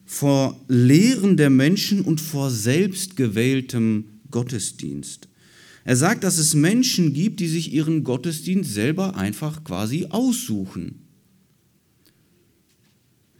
vor 0.05 0.63
Lehren 0.67 1.37
der 1.37 1.49
Menschen 1.49 2.01
und 2.01 2.21
vor 2.21 2.51
selbstgewähltem 2.51 4.05
Gottesdienst. 4.29 5.27
Er 5.83 5.95
sagt, 5.95 6.23
dass 6.23 6.37
es 6.37 6.53
Menschen 6.53 7.13
gibt, 7.13 7.39
die 7.39 7.47
sich 7.47 7.73
ihren 7.73 8.03
Gottesdienst 8.03 8.71
selber 8.71 9.15
einfach 9.15 9.63
quasi 9.63 10.05
aussuchen. 10.11 10.99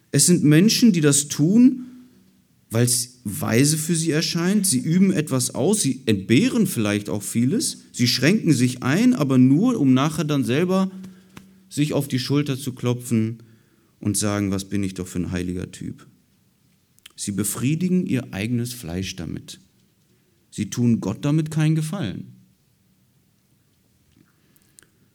Es 0.09 0.25
sind 0.25 0.43
Menschen, 0.43 0.93
die 0.93 1.01
das 1.01 1.27
tun, 1.27 1.85
weil 2.71 2.85
es 2.85 3.19
weise 3.23 3.77
für 3.77 3.95
sie 3.95 4.09
erscheint. 4.09 4.65
Sie 4.65 4.79
üben 4.79 5.13
etwas 5.13 5.53
aus, 5.53 5.83
sie 5.83 6.01
entbehren 6.07 6.65
vielleicht 6.65 7.07
auch 7.07 7.21
vieles, 7.21 7.83
sie 7.91 8.07
schränken 8.07 8.53
sich 8.53 8.81
ein, 8.81 9.13
aber 9.13 9.37
nur, 9.37 9.79
um 9.79 9.93
nachher 9.93 10.25
dann 10.25 10.43
selber 10.43 10.89
sich 11.69 11.93
auf 11.93 12.07
die 12.07 12.17
Schulter 12.17 12.57
zu 12.57 12.73
klopfen 12.73 13.43
und 14.01 14.17
sagen, 14.17 14.51
was 14.51 14.65
bin 14.67 14.83
ich 14.83 14.95
doch 14.95 15.07
für 15.07 15.19
ein 15.19 15.31
heiliger 15.31 15.71
Typ. 15.71 16.07
Sie 17.15 17.31
befriedigen 17.31 18.05
ihr 18.05 18.33
eigenes 18.33 18.73
Fleisch 18.73 19.15
damit. 19.15 19.59
Sie 20.49 20.69
tun 20.69 20.99
Gott 20.99 21.23
damit 21.23 21.51
keinen 21.51 21.75
Gefallen. 21.75 22.33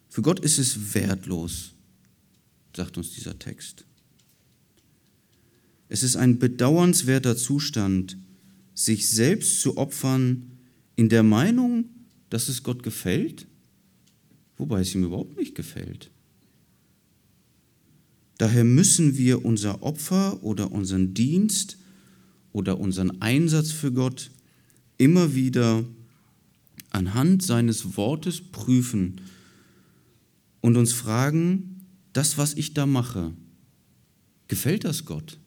Für 0.09 0.21
Gott 0.21 0.39
ist 0.39 0.57
es 0.57 0.95
wertlos, 0.95 1.73
sagt 2.75 2.97
uns 2.97 3.13
dieser 3.13 3.37
Text. 3.37 3.85
Es 5.89 6.01
ist 6.01 6.15
ein 6.15 6.39
bedauernswerter 6.39 7.37
Zustand, 7.37 8.17
sich 8.73 9.07
selbst 9.07 9.61
zu 9.61 9.77
opfern 9.77 10.57
in 10.95 11.09
der 11.09 11.23
Meinung, 11.23 11.89
dass 12.29 12.47
es 12.47 12.63
Gott 12.63 12.83
gefällt, 12.83 13.47
wobei 14.57 14.81
es 14.81 14.95
ihm 14.95 15.03
überhaupt 15.03 15.37
nicht 15.37 15.55
gefällt. 15.55 16.09
Daher 18.37 18.63
müssen 18.63 19.17
wir 19.17 19.45
unser 19.45 19.81
Opfer 19.81 20.43
oder 20.43 20.71
unseren 20.71 21.13
Dienst 21.13 21.77
oder 22.53 22.79
unseren 22.79 23.21
Einsatz 23.21 23.71
für 23.71 23.91
Gott 23.91 24.31
immer 24.97 25.33
wieder 25.33 25.83
anhand 26.91 27.43
seines 27.43 27.97
Wortes 27.97 28.41
prüfen 28.41 29.21
und 30.61 30.77
uns 30.77 30.93
fragen, 30.93 31.85
das, 32.13 32.37
was 32.37 32.53
ich 32.53 32.73
da 32.73 32.85
mache, 32.85 33.33
gefällt 34.47 34.83
das 34.83 35.05
Gott? 35.05 35.39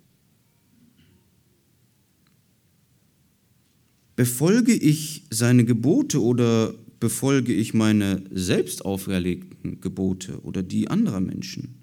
Befolge 4.16 4.74
ich 4.74 5.24
seine 5.30 5.64
Gebote 5.64 6.22
oder 6.22 6.74
befolge 7.00 7.54
ich 7.54 7.72
meine 7.72 8.22
selbst 8.30 8.84
auferlegten 8.84 9.80
Gebote 9.80 10.40
oder 10.42 10.62
die 10.62 10.88
anderer 10.88 11.20
Menschen? 11.20 11.79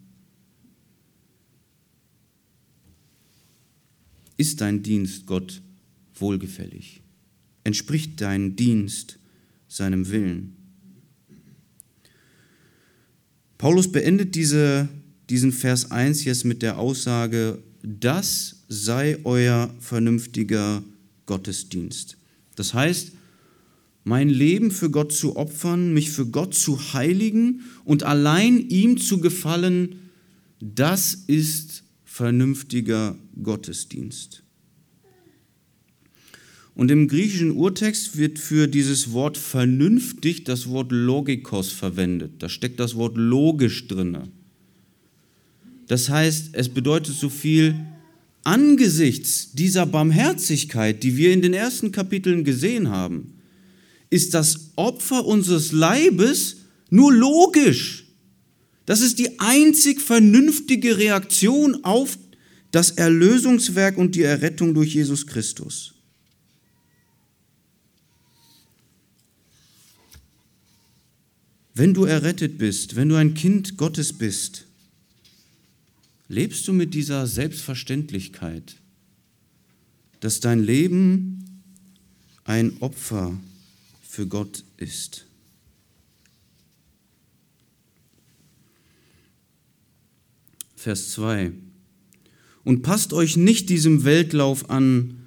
Ist 4.37 4.61
dein 4.61 4.83
Dienst 4.83 5.25
Gott 5.25 5.61
wohlgefällig? 6.15 7.01
Entspricht 7.63 8.21
dein 8.21 8.55
Dienst 8.55 9.19
seinem 9.67 10.09
Willen? 10.09 10.55
Paulus 13.57 13.91
beendet 13.91 14.35
diese, 14.35 14.87
diesen 15.29 15.51
Vers 15.51 15.89
1 15.91 16.23
jetzt 16.23 16.45
mit 16.45 16.61
der 16.61 16.77
Aussage, 16.77 17.61
das 17.81 18.63
sei 18.67 19.17
euer 19.23 19.73
vernünftiger 19.79 20.83
Gottesdienst. 21.25 22.17
Das 22.55 22.73
heißt, 22.73 23.13
mein 24.03 24.29
Leben 24.29 24.71
für 24.71 24.89
Gott 24.89 25.11
zu 25.11 25.35
opfern, 25.35 25.93
mich 25.93 26.11
für 26.11 26.27
Gott 26.27 26.53
zu 26.53 26.93
heiligen 26.93 27.63
und 27.83 28.03
allein 28.03 28.69
ihm 28.69 28.97
zu 28.97 29.19
gefallen, 29.19 29.95
das 30.59 31.13
ist 31.13 31.83
vernünftiger 32.05 33.17
Gottesdienst. 33.43 34.43
Und 36.77 36.91
im 36.91 37.07
griechischen 37.07 37.51
Urtext 37.51 38.17
wird 38.17 38.37
für 38.37 38.67
dieses 38.67 39.11
Wort 39.11 39.37
vernünftig 39.37 40.43
das 40.43 40.69
Wort 40.69 40.91
logikos 40.91 41.71
verwendet. 41.71 42.33
Da 42.39 42.49
steckt 42.49 42.79
das 42.79 42.95
Wort 42.95 43.17
logisch 43.17 43.87
drin. 43.87 44.17
Das 45.87 46.09
heißt, 46.09 46.49
es 46.53 46.69
bedeutet 46.69 47.15
so 47.15 47.29
viel, 47.29 47.75
angesichts 48.43 49.53
dieser 49.53 49.85
Barmherzigkeit, 49.85 51.01
die 51.01 51.17
wir 51.17 51.33
in 51.33 51.41
den 51.41 51.53
ersten 51.53 51.91
Kapiteln 51.91 52.43
gesehen 52.43 52.89
haben, 52.89 53.33
ist 54.09 54.33
das 54.33 54.71
Opfer 54.75 55.25
unseres 55.25 55.71
Leibes 55.71 56.57
nur 56.89 57.13
logisch. 57.13 58.05
Das 58.85 59.01
ist 59.01 59.19
die 59.19 59.39
einzig 59.39 59.99
vernünftige 59.99 60.97
Reaktion 60.97 61.83
auf 61.83 62.17
das 62.71 62.91
Erlösungswerk 62.91 63.97
und 63.97 64.15
die 64.15 64.23
Errettung 64.23 64.73
durch 64.73 64.93
Jesus 64.93 65.25
Christus. 65.25 65.93
Wenn 71.73 71.93
du 71.93 72.05
errettet 72.05 72.57
bist, 72.57 72.95
wenn 72.95 73.09
du 73.09 73.15
ein 73.15 73.35
Kind 73.35 73.77
Gottes 73.77 74.11
bist, 74.11 74.65
lebst 76.27 76.67
du 76.67 76.73
mit 76.73 76.93
dieser 76.93 77.27
Selbstverständlichkeit, 77.27 78.77
dass 80.19 80.39
dein 80.39 80.63
Leben 80.63 81.61
ein 82.45 82.81
Opfer 82.81 83.39
für 84.01 84.25
Gott 84.25 84.63
ist. 84.77 85.25
Vers 90.75 91.11
2. 91.11 91.51
Und 92.67 92.81
passt 92.81 93.13
euch 93.13 93.37
nicht 93.37 93.69
diesem 93.69 94.03
Weltlauf 94.03 94.69
an, 94.69 95.19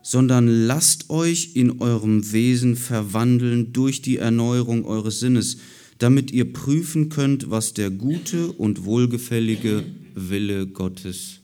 sondern 0.00 0.46
lasst 0.46 1.10
euch 1.10 1.54
in 1.54 1.82
eurem 1.82 2.32
Wesen 2.32 2.76
verwandeln 2.76 3.74
durch 3.74 4.00
die 4.00 4.16
Erneuerung 4.16 4.86
eures 4.86 5.20
Sinnes, 5.20 5.58
damit 5.98 6.30
ihr 6.30 6.50
prüfen 6.50 7.10
könnt, 7.10 7.50
was 7.50 7.74
der 7.74 7.90
gute 7.90 8.52
und 8.52 8.86
wohlgefällige 8.86 9.84
Wille 10.14 10.66
Gottes 10.66 11.40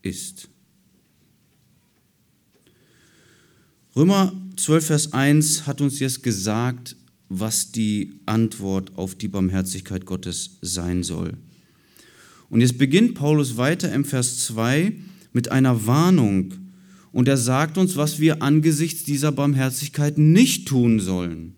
ist. 0.00 0.48
Römer 3.94 4.32
12, 4.56 4.86
Vers 4.86 5.12
1 5.12 5.66
hat 5.66 5.82
uns 5.82 6.00
jetzt 6.00 6.22
gesagt, 6.22 6.96
was 7.28 7.72
die 7.72 8.20
Antwort 8.24 8.96
auf 8.96 9.16
die 9.16 9.28
Barmherzigkeit 9.28 10.06
Gottes 10.06 10.56
sein 10.62 11.02
soll. 11.02 11.34
Und 12.50 12.60
jetzt 12.60 12.78
beginnt 12.78 13.14
Paulus 13.14 13.56
weiter 13.56 13.92
im 13.92 14.04
Vers 14.04 14.44
2 14.46 14.92
mit 15.32 15.50
einer 15.50 15.86
Warnung. 15.86 16.54
Und 17.12 17.28
er 17.28 17.36
sagt 17.36 17.78
uns, 17.78 17.96
was 17.96 18.20
wir 18.20 18.42
angesichts 18.42 19.04
dieser 19.04 19.32
Barmherzigkeit 19.32 20.18
nicht 20.18 20.68
tun 20.68 21.00
sollen. 21.00 21.54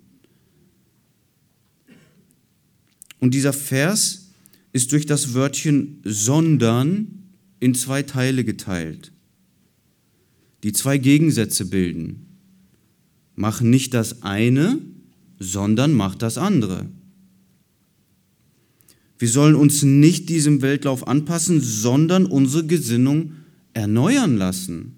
Und 3.19 3.35
dieser 3.35 3.53
Vers 3.53 4.31
ist 4.73 4.93
durch 4.93 5.07
das 5.07 5.35
Wörtchen 5.35 6.01
sondern 6.05 7.21
in 7.61 7.75
zwei 7.75 8.03
Teile 8.03 8.45
geteilt, 8.45 9.13
die 10.63 10.73
zwei 10.73 10.97
Gegensätze 10.99 11.67
bilden. 11.67 12.27
Mach 13.35 13.61
nicht 13.61 13.95
das 13.95 14.23
eine, 14.23 14.79
sondern 15.39 15.93
mach 15.93 16.15
das 16.15 16.39
andere. 16.39 16.87
Wir 19.21 19.29
sollen 19.29 19.55
uns 19.55 19.83
nicht 19.83 20.31
diesem 20.31 20.63
Weltlauf 20.63 21.07
anpassen, 21.07 21.61
sondern 21.61 22.25
unsere 22.25 22.67
Gesinnung 22.67 23.33
erneuern 23.75 24.39
lassen. 24.39 24.97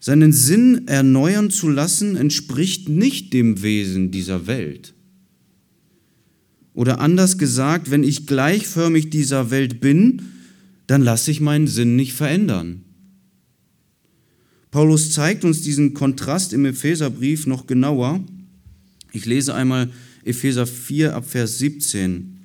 Seinen 0.00 0.32
Sinn 0.32 0.88
erneuern 0.88 1.50
zu 1.50 1.68
lassen 1.68 2.16
entspricht 2.16 2.88
nicht 2.88 3.34
dem 3.34 3.60
Wesen 3.62 4.12
dieser 4.12 4.46
Welt. 4.46 4.94
Oder 6.72 7.00
anders 7.00 7.36
gesagt, 7.36 7.90
wenn 7.90 8.02
ich 8.02 8.26
gleichförmig 8.26 9.10
dieser 9.10 9.50
Welt 9.50 9.82
bin, 9.82 10.22
dann 10.86 11.02
lasse 11.02 11.30
ich 11.30 11.42
meinen 11.42 11.66
Sinn 11.66 11.96
nicht 11.96 12.14
verändern. 12.14 12.82
Paulus 14.70 15.12
zeigt 15.12 15.44
uns 15.44 15.60
diesen 15.60 15.92
Kontrast 15.92 16.54
im 16.54 16.64
Epheserbrief 16.64 17.46
noch 17.46 17.66
genauer. 17.66 18.24
Ich 19.12 19.26
lese 19.26 19.54
einmal 19.54 19.90
Epheser 20.26 20.66
4 20.66 21.14
ab 21.14 21.24
Vers 21.28 21.58
17. 21.58 22.36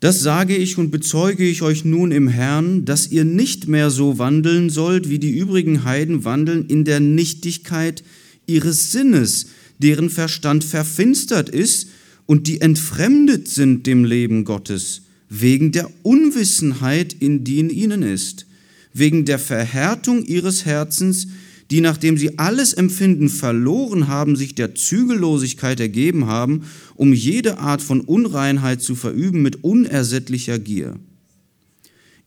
Das 0.00 0.20
sage 0.20 0.56
ich 0.56 0.78
und 0.78 0.90
bezeuge 0.90 1.44
ich 1.44 1.62
euch 1.62 1.84
nun 1.84 2.12
im 2.12 2.28
Herrn, 2.28 2.84
dass 2.84 3.10
ihr 3.10 3.24
nicht 3.24 3.66
mehr 3.66 3.90
so 3.90 4.18
wandeln 4.18 4.70
sollt, 4.70 5.10
wie 5.10 5.18
die 5.18 5.36
übrigen 5.36 5.84
Heiden 5.84 6.24
wandeln 6.24 6.66
in 6.66 6.84
der 6.84 7.00
Nichtigkeit 7.00 8.04
ihres 8.46 8.92
Sinnes, 8.92 9.46
deren 9.78 10.08
Verstand 10.08 10.62
verfinstert 10.62 11.48
ist 11.48 11.88
und 12.26 12.46
die 12.46 12.60
entfremdet 12.60 13.48
sind 13.48 13.86
dem 13.86 14.04
Leben 14.04 14.44
Gottes, 14.44 15.02
wegen 15.28 15.72
der 15.72 15.90
Unwissenheit, 16.04 17.12
in 17.18 17.42
die 17.42 17.58
in 17.58 17.70
ihnen 17.70 18.02
ist, 18.02 18.46
wegen 18.92 19.24
der 19.24 19.40
Verhärtung 19.40 20.24
ihres 20.24 20.64
Herzens, 20.64 21.26
die, 21.70 21.80
nachdem 21.80 22.16
sie 22.16 22.38
alles 22.38 22.72
Empfinden 22.72 23.28
verloren 23.28 24.08
haben, 24.08 24.36
sich 24.36 24.54
der 24.54 24.74
Zügellosigkeit 24.74 25.80
ergeben 25.80 26.26
haben, 26.26 26.62
um 26.94 27.12
jede 27.12 27.58
Art 27.58 27.82
von 27.82 28.00
Unreinheit 28.00 28.80
zu 28.80 28.94
verüben 28.94 29.42
mit 29.42 29.62
unersättlicher 29.64 30.58
Gier. 30.58 30.96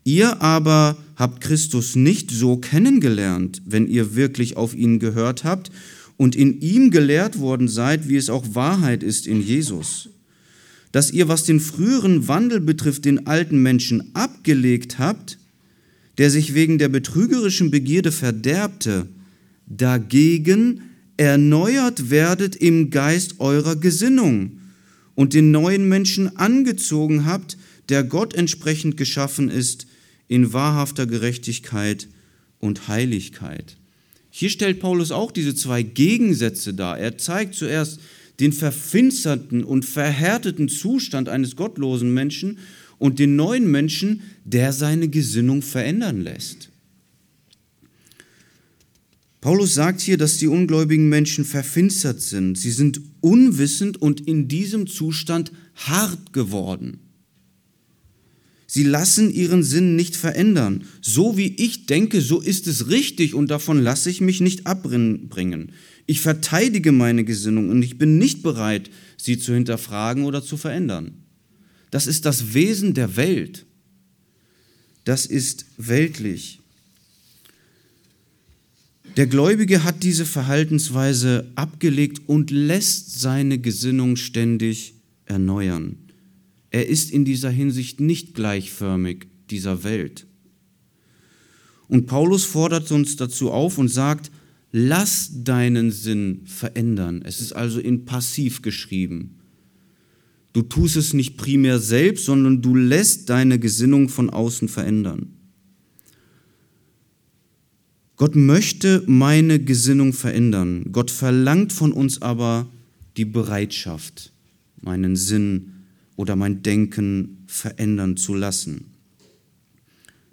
Ihr 0.03 0.41
aber 0.41 0.97
habt 1.15 1.41
Christus 1.41 1.95
nicht 1.95 2.31
so 2.31 2.57
kennengelernt, 2.57 3.61
wenn 3.65 3.87
ihr 3.87 4.15
wirklich 4.15 4.57
auf 4.57 4.75
ihn 4.75 4.99
gehört 4.99 5.43
habt 5.43 5.71
und 6.17 6.35
in 6.35 6.59
ihm 6.61 6.91
gelehrt 6.91 7.39
worden 7.39 7.67
seid, 7.67 8.09
wie 8.09 8.15
es 8.15 8.29
auch 8.29 8.53
Wahrheit 8.53 9.03
ist 9.03 9.27
in 9.27 9.41
Jesus. 9.41 10.09
Dass 10.91 11.11
ihr, 11.11 11.27
was 11.27 11.45
den 11.45 11.59
früheren 11.59 12.27
Wandel 12.27 12.59
betrifft, 12.59 13.05
den 13.05 13.27
alten 13.27 13.61
Menschen 13.61 14.13
abgelegt 14.13 14.99
habt, 14.99 15.37
der 16.17 16.29
sich 16.29 16.53
wegen 16.53 16.77
der 16.77 16.89
betrügerischen 16.89 17.71
Begierde 17.71 18.11
verderbte, 18.11 19.07
dagegen 19.77 20.81
erneuert 21.17 22.09
werdet 22.09 22.55
im 22.55 22.89
Geist 22.89 23.39
eurer 23.39 23.75
Gesinnung 23.75 24.59
und 25.15 25.33
den 25.33 25.51
neuen 25.51 25.87
Menschen 25.87 26.37
angezogen 26.37 27.25
habt, 27.25 27.57
der 27.89 28.03
Gott 28.03 28.33
entsprechend 28.33 28.97
geschaffen 28.97 29.49
ist, 29.49 29.87
in 30.27 30.53
wahrhafter 30.53 31.05
Gerechtigkeit 31.05 32.07
und 32.59 32.87
Heiligkeit. 32.87 33.77
Hier 34.29 34.49
stellt 34.49 34.79
Paulus 34.79 35.11
auch 35.11 35.31
diese 35.31 35.53
zwei 35.53 35.83
Gegensätze 35.83 36.73
dar. 36.73 36.97
Er 36.97 37.17
zeigt 37.17 37.53
zuerst 37.53 37.99
den 38.39 38.53
verfinsterten 38.53 39.63
und 39.63 39.85
verhärteten 39.85 40.69
Zustand 40.69 41.27
eines 41.27 41.55
gottlosen 41.55 42.13
Menschen 42.13 42.59
und 42.97 43.19
den 43.19 43.35
neuen 43.35 43.69
Menschen, 43.69 44.21
der 44.45 44.73
seine 44.73 45.09
Gesinnung 45.09 45.61
verändern 45.61 46.21
lässt. 46.21 46.70
Paulus 49.41 49.73
sagt 49.73 50.01
hier, 50.01 50.17
dass 50.17 50.37
die 50.37 50.47
ungläubigen 50.47 51.09
Menschen 51.09 51.45
verfinstert 51.45 52.21
sind. 52.21 52.59
Sie 52.59 52.69
sind 52.69 53.01
unwissend 53.21 53.99
und 53.99 54.21
in 54.21 54.47
diesem 54.47 54.85
Zustand 54.85 55.51
hart 55.75 56.31
geworden. 56.31 56.99
Sie 58.67 58.83
lassen 58.83 59.33
ihren 59.33 59.63
Sinn 59.63 59.95
nicht 59.95 60.15
verändern. 60.15 60.85
So 61.01 61.37
wie 61.37 61.55
ich 61.55 61.87
denke, 61.87 62.21
so 62.21 62.39
ist 62.39 62.67
es 62.67 62.87
richtig 62.87 63.33
und 63.33 63.49
davon 63.49 63.81
lasse 63.81 64.09
ich 64.09 64.21
mich 64.21 64.39
nicht 64.39 64.67
abbringen. 64.67 65.73
Ich 66.05 66.21
verteidige 66.21 66.91
meine 66.91 67.25
Gesinnung 67.25 67.69
und 67.69 67.81
ich 67.81 67.97
bin 67.97 68.17
nicht 68.19 68.43
bereit, 68.43 68.91
sie 69.17 69.39
zu 69.39 69.53
hinterfragen 69.53 70.23
oder 70.23 70.43
zu 70.43 70.55
verändern. 70.55 71.23
Das 71.89 72.07
ist 72.07 72.25
das 72.25 72.53
Wesen 72.53 72.93
der 72.93 73.17
Welt. 73.17 73.65
Das 75.03 75.25
ist 75.25 75.65
weltlich. 75.77 76.60
Der 79.17 79.27
Gläubige 79.27 79.83
hat 79.83 80.03
diese 80.03 80.25
Verhaltensweise 80.25 81.51
abgelegt 81.55 82.21
und 82.27 82.49
lässt 82.49 83.19
seine 83.19 83.59
Gesinnung 83.59 84.15
ständig 84.15 84.93
erneuern. 85.25 85.97
Er 86.69 86.87
ist 86.87 87.11
in 87.11 87.25
dieser 87.25 87.49
Hinsicht 87.49 87.99
nicht 87.99 88.33
gleichförmig 88.33 89.27
dieser 89.49 89.83
Welt. 89.83 90.27
Und 91.89 92.07
Paulus 92.07 92.45
fordert 92.45 92.89
uns 92.91 93.17
dazu 93.17 93.51
auf 93.51 93.77
und 93.77 93.89
sagt, 93.89 94.31
lass 94.71 95.29
deinen 95.43 95.91
Sinn 95.91 96.43
verändern. 96.45 97.21
Es 97.25 97.41
ist 97.41 97.51
also 97.51 97.81
in 97.81 98.05
Passiv 98.05 98.61
geschrieben. 98.61 99.39
Du 100.53 100.61
tust 100.61 100.95
es 100.95 101.13
nicht 101.13 101.35
primär 101.35 101.79
selbst, 101.79 102.25
sondern 102.25 102.61
du 102.61 102.75
lässt 102.75 103.29
deine 103.29 103.59
Gesinnung 103.59 104.07
von 104.07 104.29
außen 104.29 104.69
verändern. 104.69 105.33
Gott 108.21 108.35
möchte 108.35 109.03
meine 109.07 109.59
Gesinnung 109.59 110.13
verändern. 110.13 110.85
Gott 110.91 111.09
verlangt 111.09 111.73
von 111.73 111.91
uns 111.91 112.21
aber 112.21 112.67
die 113.17 113.25
Bereitschaft, 113.25 114.31
meinen 114.79 115.15
Sinn 115.15 115.71
oder 116.17 116.35
mein 116.35 116.61
Denken 116.61 117.45
verändern 117.47 118.17
zu 118.17 118.35
lassen. 118.35 118.91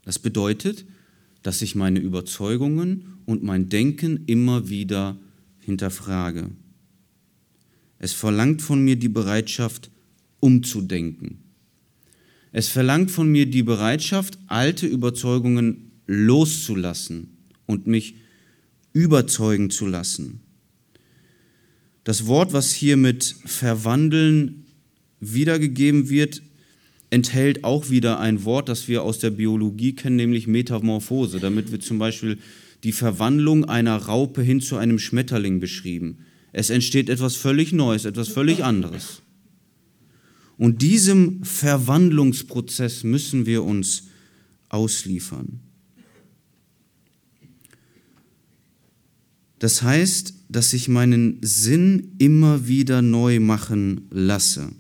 Das 0.03 0.19
bedeutet, 0.19 0.85
dass 1.43 1.63
ich 1.63 1.77
meine 1.77 1.99
Überzeugungen 1.99 3.21
und 3.25 3.43
mein 3.43 3.71
Denken 3.71 4.25
immer 4.27 4.69
wieder 4.69 5.17
hinterfrage. 5.61 6.51
Es 7.99 8.13
verlangt 8.13 8.61
von 8.61 8.85
mir 8.85 8.97
die 8.97 9.09
Bereitschaft, 9.09 9.91
umzudenken. 10.41 11.39
Es 12.53 12.69
verlangt 12.69 13.11
von 13.11 13.33
mir 13.33 13.47
die 13.47 13.63
Bereitschaft, 13.63 14.39
alte 14.47 14.87
Überzeugungen 14.87 15.91
loszulassen 16.07 17.38
und 17.69 17.87
mich 17.87 18.15
überzeugen 18.93 19.71
zu 19.71 19.87
lassen. 19.87 20.41
Das 22.03 22.27
Wort, 22.27 22.53
was 22.53 22.73
hier 22.73 22.97
mit 22.97 23.37
verwandeln 23.45 24.65
wiedergegeben 25.21 26.09
wird, 26.09 26.43
enthält 27.11 27.65
auch 27.65 27.91
wieder 27.91 28.19
ein 28.19 28.45
Wort, 28.45 28.69
das 28.69 28.89
wir 28.89 29.03
aus 29.03 29.19
der 29.19 29.31
Biologie 29.31 29.95
kennen, 29.95 30.17
nämlich 30.17 30.47
Metamorphose. 30.47 31.39
Damit 31.39 31.71
wird 31.71 31.83
zum 31.83 31.99
Beispiel 31.99 32.39
die 32.83 32.93
Verwandlung 32.93 33.67
einer 33.67 33.97
Raupe 33.97 34.43
hin 34.43 34.61
zu 34.61 34.77
einem 34.77 34.99
Schmetterling 34.99 35.61
beschrieben. 35.61 36.19
Es 36.53 36.71
entsteht 36.71 37.09
etwas 37.11 37.37
völlig 37.37 37.73
Neues, 37.73 38.07
etwas 38.07 38.29
völlig 38.29 38.65
anderes. 38.65 39.23
Und 40.57 40.83
diesem 40.83 41.45
Verwandlungsprozess 41.45 43.05
müssen 43.05 43.47
wir 43.47 43.65
uns 43.65 44.05
ausliefern. 44.71 45.61
Das 49.59 49.83
heißt, 49.83 50.35
dass 50.49 50.73
ich 50.73 50.89
meinen 50.89 51.39
Sinn 51.43 52.13
immer 52.19 52.69
wieder 52.69 53.03
neu 53.03 53.41
machen 53.41 54.03
lasse. 54.11 54.71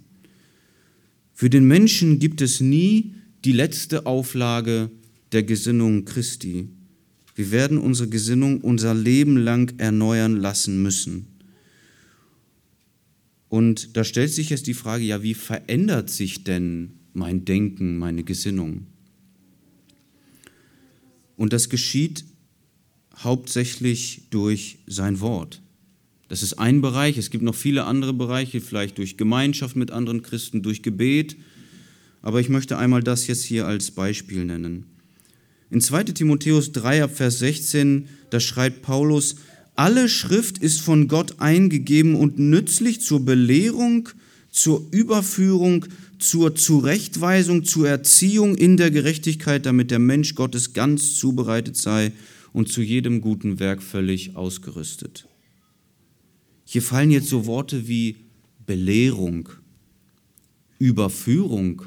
Für 1.34 1.50
den 1.50 1.66
Menschen 1.66 2.18
gibt 2.18 2.40
es 2.40 2.60
nie 2.60 3.14
die 3.44 3.52
letzte 3.52 4.06
Auflage 4.06 4.90
der 5.32 5.42
Gesinnung 5.42 6.04
Christi. 6.04 6.68
Wir 7.34 7.50
werden 7.50 7.78
unsere 7.78 8.08
Gesinnung 8.08 8.60
unser 8.60 8.94
Leben 8.94 9.36
lang 9.36 9.72
erneuern 9.78 10.36
lassen 10.36 10.82
müssen. 10.82 11.26
Und 13.48 13.96
da 13.96 14.04
stellt 14.04 14.32
sich 14.32 14.50
jetzt 14.50 14.66
die 14.66 14.74
Frage, 14.74 15.04
ja, 15.04 15.22
wie 15.22 15.34
verändert 15.34 16.10
sich 16.10 16.44
denn 16.44 16.90
mein 17.12 17.44
Denken, 17.44 17.96
meine 17.96 18.24
Gesinnung? 18.24 18.86
Und 21.36 21.52
das 21.52 21.68
geschieht 21.68 22.24
hauptsächlich 23.22 24.22
durch 24.30 24.78
sein 24.86 25.20
Wort. 25.20 25.60
Das 26.28 26.42
ist 26.42 26.54
ein 26.54 26.80
Bereich, 26.80 27.16
es 27.16 27.30
gibt 27.30 27.42
noch 27.42 27.54
viele 27.54 27.84
andere 27.84 28.12
Bereiche, 28.12 28.60
vielleicht 28.60 28.98
durch 28.98 29.16
Gemeinschaft 29.16 29.76
mit 29.76 29.90
anderen 29.90 30.22
Christen, 30.22 30.62
durch 30.62 30.82
Gebet, 30.82 31.36
aber 32.20 32.40
ich 32.40 32.48
möchte 32.48 32.76
einmal 32.76 33.02
das 33.02 33.26
jetzt 33.26 33.44
hier 33.44 33.66
als 33.66 33.90
Beispiel 33.90 34.44
nennen. 34.44 34.84
In 35.70 35.80
2 35.80 36.04
Timotheus 36.04 36.72
3 36.72 37.08
Vers 37.08 37.38
16, 37.38 38.08
da 38.30 38.40
schreibt 38.40 38.82
Paulus, 38.82 39.36
alle 39.74 40.08
Schrift 40.08 40.58
ist 40.58 40.80
von 40.80 41.08
Gott 41.08 41.40
eingegeben 41.40 42.14
und 42.14 42.38
nützlich 42.38 43.00
zur 43.00 43.24
Belehrung, 43.24 44.08
zur 44.50 44.86
Überführung, 44.90 45.86
zur 46.18 46.54
Zurechtweisung, 46.56 47.64
zur 47.64 47.88
Erziehung 47.88 48.56
in 48.56 48.76
der 48.76 48.90
Gerechtigkeit, 48.90 49.66
damit 49.66 49.90
der 49.90 50.00
Mensch 50.00 50.34
Gottes 50.34 50.72
ganz 50.72 51.14
zubereitet 51.14 51.76
sei 51.76 52.12
und 52.52 52.68
zu 52.68 52.82
jedem 52.82 53.20
guten 53.20 53.58
Werk 53.58 53.82
völlig 53.82 54.36
ausgerüstet. 54.36 55.28
Hier 56.64 56.82
fallen 56.82 57.10
jetzt 57.10 57.28
so 57.28 57.46
Worte 57.46 57.88
wie 57.88 58.16
Belehrung, 58.66 59.48
Überführung, 60.78 61.82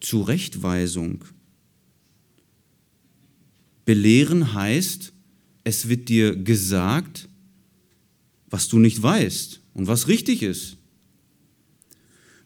Zurechtweisung. 0.00 1.24
Belehren 3.84 4.52
heißt, 4.52 5.12
es 5.64 5.88
wird 5.88 6.08
dir 6.08 6.36
gesagt, 6.36 7.28
was 8.50 8.68
du 8.68 8.78
nicht 8.78 9.02
weißt 9.02 9.60
und 9.74 9.86
was 9.86 10.08
richtig 10.08 10.42
ist. 10.42 10.76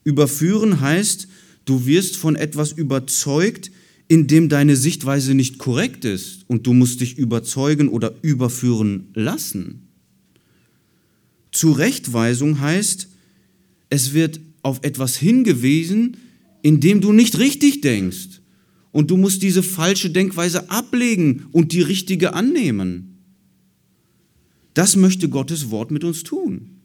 Überführen 0.04 0.80
heißt, 0.80 1.28
du 1.64 1.87
wirst 1.87 2.16
von 2.16 2.37
etwas 2.37 2.72
überzeugt, 2.72 3.70
in 4.12 4.27
dem 4.27 4.51
deine 4.51 4.77
Sichtweise 4.77 5.33
nicht 5.33 5.57
korrekt 5.57 6.05
ist 6.05 6.44
und 6.46 6.66
du 6.66 6.75
musst 6.75 7.01
dich 7.01 7.16
überzeugen 7.16 7.88
oder 7.88 8.12
überführen 8.20 9.09
lassen. 9.14 9.88
Zurechtweisung 11.51 12.61
heißt, 12.61 13.09
es 13.88 14.12
wird 14.12 14.38
auf 14.61 14.81
etwas 14.83 15.16
hingewiesen, 15.16 16.18
in 16.61 16.79
dem 16.81 17.01
du 17.01 17.14
nicht 17.14 17.38
richtig 17.38 17.81
denkst. 17.81 18.42
Und 18.90 19.11
du 19.11 19.16
musst 19.16 19.42
diese 19.42 19.62
falsche 19.62 20.11
Denkweise 20.11 20.68
ablegen 20.68 21.46
und 21.51 21.72
die 21.72 21.81
richtige 21.81 22.35
annehmen. 22.35 23.16
Das 24.75 24.94
möchte 24.94 25.31
Gottes 25.31 25.70
Wort 25.70 25.90
mit 25.90 26.05
uns 26.05 26.22
tun. 26.22 26.83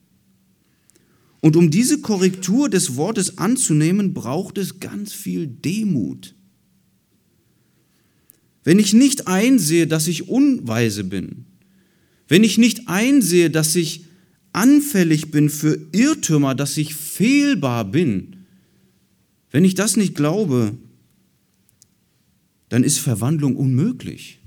Und 1.42 1.58
um 1.58 1.72
diese 1.72 2.00
Korrektur 2.00 2.70
des 2.70 2.96
Wortes 2.96 3.38
anzunehmen, 3.38 4.13
braucht 4.13 4.58
es 4.58 4.80
ganz 4.80 5.12
viel 5.12 5.46
Demut. 5.48 6.37
Wenn 8.67 8.80
ich 8.80 8.91
nicht 8.91 9.30
einsehe, 9.30 9.88
dass 9.88 10.08
ich 10.08 10.27
unweise 10.27 11.06
bin, 11.06 11.45
wenn 12.27 12.43
ich 12.43 12.58
nicht 12.58 12.89
einsehe, 12.89 13.49
dass 13.49 13.73
ich 13.77 14.03
anfällig 14.51 15.32
bin 15.32 15.49
für 15.49 15.80
Irrtümer, 15.93 16.53
dass 16.53 16.75
ich 16.75 16.93
fehlbar 16.93 17.86
bin, 17.89 18.45
wenn 19.51 19.63
ich 19.63 19.73
das 19.73 19.95
nicht 19.95 20.15
glaube, 20.15 20.77
dann 22.67 22.84
ist 22.84 22.99
Verwandlung 22.99 23.56
unmöglich. 23.56 24.39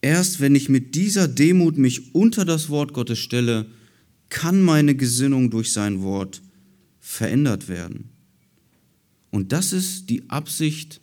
Erst 0.00 0.40
wenn 0.40 0.54
ich 0.54 0.70
mit 0.70 0.94
dieser 0.94 1.28
Demut 1.28 1.76
mich 1.76 2.14
unter 2.14 2.46
das 2.46 2.70
Wort 2.70 2.94
Gottes 2.94 3.18
stelle, 3.18 3.66
kann 4.30 4.62
meine 4.62 4.94
Gesinnung 4.94 5.50
durch 5.50 5.74
sein 5.74 6.00
Wort 6.00 6.40
verändert 7.00 7.68
werden. 7.68 8.08
Und 9.30 9.52
das 9.52 9.72
ist 9.72 10.10
die 10.10 10.28
Absicht 10.28 11.00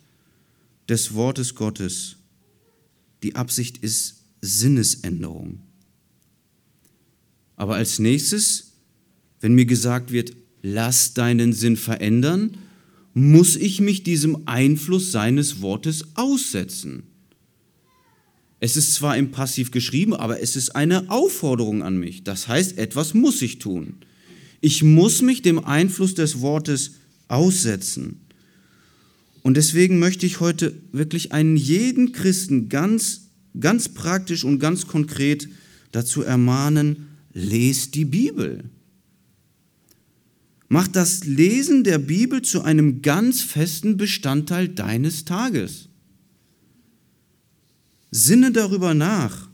des 0.88 1.14
Wortes 1.14 1.54
Gottes. 1.54 2.16
Die 3.22 3.34
Absicht 3.34 3.78
ist 3.78 4.22
Sinnesänderung. 4.40 5.60
Aber 7.56 7.74
als 7.74 7.98
nächstes, 7.98 8.72
wenn 9.40 9.54
mir 9.54 9.66
gesagt 9.66 10.12
wird, 10.12 10.36
lass 10.62 11.14
deinen 11.14 11.52
Sinn 11.52 11.76
verändern, 11.76 12.56
muss 13.14 13.56
ich 13.56 13.80
mich 13.80 14.04
diesem 14.04 14.46
Einfluss 14.46 15.10
seines 15.10 15.60
Wortes 15.60 16.04
aussetzen. 16.14 17.04
Es 18.60 18.76
ist 18.76 18.94
zwar 18.94 19.16
im 19.16 19.30
Passiv 19.30 19.70
geschrieben, 19.70 20.14
aber 20.14 20.40
es 20.40 20.56
ist 20.56 20.74
eine 20.76 21.10
Aufforderung 21.10 21.82
an 21.82 21.96
mich. 21.96 22.24
Das 22.24 22.48
heißt, 22.48 22.78
etwas 22.78 23.14
muss 23.14 23.40
ich 23.42 23.58
tun. 23.58 23.96
Ich 24.60 24.82
muss 24.82 25.22
mich 25.22 25.42
dem 25.42 25.64
Einfluss 25.64 26.14
des 26.14 26.40
Wortes 26.40 26.94
aussetzen. 27.28 28.20
Und 29.42 29.56
deswegen 29.56 29.98
möchte 29.98 30.26
ich 30.26 30.40
heute 30.40 30.74
wirklich 30.92 31.32
einen 31.32 31.56
jeden 31.56 32.12
Christen 32.12 32.68
ganz 32.68 33.28
ganz 33.60 33.88
praktisch 33.88 34.44
und 34.44 34.58
ganz 34.58 34.86
konkret 34.86 35.48
dazu 35.92 36.22
ermahnen, 36.22 37.08
lest 37.32 37.94
die 37.94 38.04
Bibel. 38.04 38.64
Mach 40.68 40.86
das 40.86 41.24
Lesen 41.24 41.82
der 41.82 41.98
Bibel 41.98 42.42
zu 42.42 42.62
einem 42.62 43.00
ganz 43.00 43.40
festen 43.40 43.96
Bestandteil 43.96 44.68
deines 44.68 45.24
Tages. 45.24 45.88
Sinne 48.10 48.52
darüber 48.52 48.94
nach. 48.94 49.48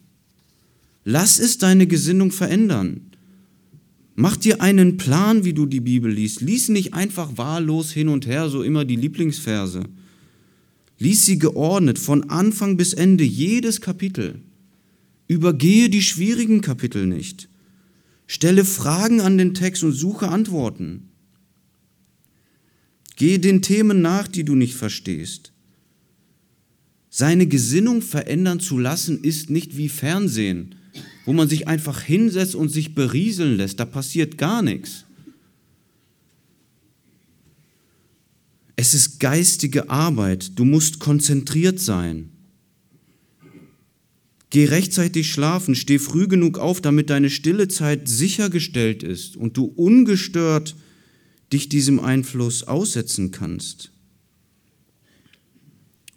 Lass 1.05 1.39
es 1.39 1.59
deine 1.59 1.87
Gesinnung 1.87 2.33
verändern. 2.33 3.11
Mach 4.15 4.37
dir 4.37 4.61
einen 4.61 4.97
Plan, 4.97 5.45
wie 5.45 5.53
du 5.53 5.67
die 5.67 5.81
Bibel 5.81 6.11
liest. 6.11 6.41
Lies 6.41 6.69
nicht 6.69 6.95
einfach 6.95 7.37
wahllos 7.37 7.91
hin 7.91 8.09
und 8.09 8.27
her, 8.27 8.49
so 8.49 8.62
immer 8.62 8.85
die 8.85 8.97
Lieblingsverse 8.97 9.85
Lies 10.99 11.27
sie 11.27 11.39
geordnet 11.39 11.99
von 11.99 12.31
Anfang 12.31 12.77
bis 12.77 12.93
Ende 12.93 13.25
jedes 13.25 13.81
Kapitel. 13.81 14.41
Übergehe 15.27 15.89
die 15.89 16.03
schwierigen 16.03 16.61
Kapitel 16.61 17.07
nicht. 17.07 17.49
Stelle 18.27 18.65
Fragen 18.65 19.21
an 19.21 19.37
den 19.37 19.55
Text 19.55 19.83
und 19.83 19.93
suche 19.93 20.29
Antworten. 20.29 21.11
Gehe 23.17 23.39
den 23.39 23.62
Themen 23.62 24.03
nach, 24.03 24.29
die 24.29 24.45
du 24.45 24.55
nicht 24.55 24.75
verstehst. 24.75 25.53
Seine 27.11 27.47
Gesinnung 27.47 28.03
verändern 28.03 28.61
zu 28.61 28.79
lassen, 28.79 29.23
ist 29.23 29.51
nicht 29.51 29.77
wie 29.77 29.89
Fernsehen. 29.89 30.75
Wo 31.25 31.33
man 31.33 31.49
sich 31.49 31.68
einfach 31.68 32.01
hinsetzt 32.01 32.55
und 32.55 32.68
sich 32.68 32.95
berieseln 32.95 33.57
lässt. 33.57 33.81
Da 33.81 33.85
passiert 33.85 34.39
gar 34.39 34.62
nichts. 34.62 35.05
Es 38.77 38.93
ist 38.93 39.20
geistige 39.20 39.89
Arbeit. 39.89 40.59
Du 40.59 40.64
musst 40.64 40.99
konzentriert 40.99 41.81
sein. 41.81 42.31
Geh 44.51 44.66
rechtzeitig 44.66 45.33
schlafen, 45.33 45.75
steh 45.75 45.99
früh 45.99 46.29
genug 46.29 46.59
auf, 46.59 46.81
damit 46.81 47.11
deine 47.11 47.31
stille 47.31 47.66
Zeit 47.66 48.09
sichergestellt 48.09 49.03
ist 49.03 49.37
und 49.37 49.57
du 49.57 49.64
ungestört 49.64 50.77
dich 51.53 51.68
diesem 51.68 51.99
Einfluss 51.99 52.62
aussetzen 52.62 53.31
kannst. 53.31 53.91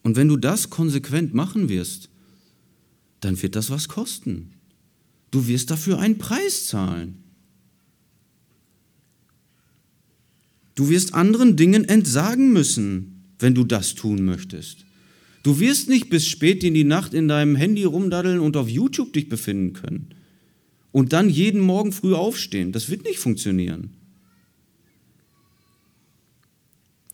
Und 0.04 0.16
wenn 0.16 0.28
du 0.28 0.38
das 0.38 0.70
konsequent 0.70 1.34
machen 1.34 1.70
wirst, 1.70 2.10
dann 3.22 3.42
wird 3.42 3.56
das 3.56 3.70
was 3.70 3.88
kosten. 3.88 4.54
Du 5.32 5.48
wirst 5.48 5.72
dafür 5.72 6.00
einen 6.00 6.18
Preis 6.18 6.68
zahlen. 6.68 7.24
Du 10.76 10.90
wirst 10.90 11.14
anderen 11.14 11.56
Dingen 11.56 11.86
entsagen 11.86 12.54
müssen, 12.54 13.24
wenn 13.40 13.56
du 13.56 13.64
das 13.64 13.96
tun 13.96 14.24
möchtest. 14.24 14.86
Du 15.44 15.60
wirst 15.60 15.90
nicht 15.90 16.10
bis 16.10 16.28
spät 16.28 16.64
in 16.64 16.74
die 16.74 16.84
Nacht 16.84 17.14
in 17.14 17.28
deinem 17.28 17.56
Handy 17.56 17.84
rumdaddeln 17.84 18.40
und 18.40 18.58
auf 18.58 18.70
YouTube 18.70 19.14
dich 19.14 19.30
befinden 19.30 19.74
können. 19.74 20.10
Und 20.92 21.14
dann 21.14 21.30
jeden 21.30 21.62
Morgen 21.62 21.92
früh 21.92 22.14
aufstehen. 22.14 22.72
Das 22.72 22.90
wird 22.90 23.04
nicht 23.04 23.20
funktionieren. 23.20 23.92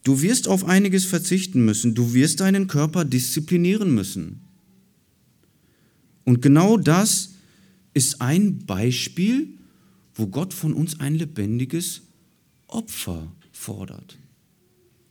Du 0.04 0.22
wirst 0.22 0.48
auf 0.48 0.66
einiges 0.66 1.06
verzichten 1.06 1.64
müssen. 1.64 1.96
Du 1.96 2.14
wirst 2.14 2.42
deinen 2.42 2.68
Körper 2.68 3.06
disziplinieren 3.06 3.94
müssen. 3.94 4.42
Und 6.26 6.42
genau 6.42 6.78
das 6.78 7.33
ist 7.94 8.22
ein 8.22 8.66
Beispiel, 8.66 9.50
wo 10.16 10.28
Gott 10.28 10.54
von 10.54 10.74
uns 10.74 11.00
ein 11.00 11.16
lebendiges 11.16 12.02
Opfer 12.68 13.32
fordert. 13.52 14.18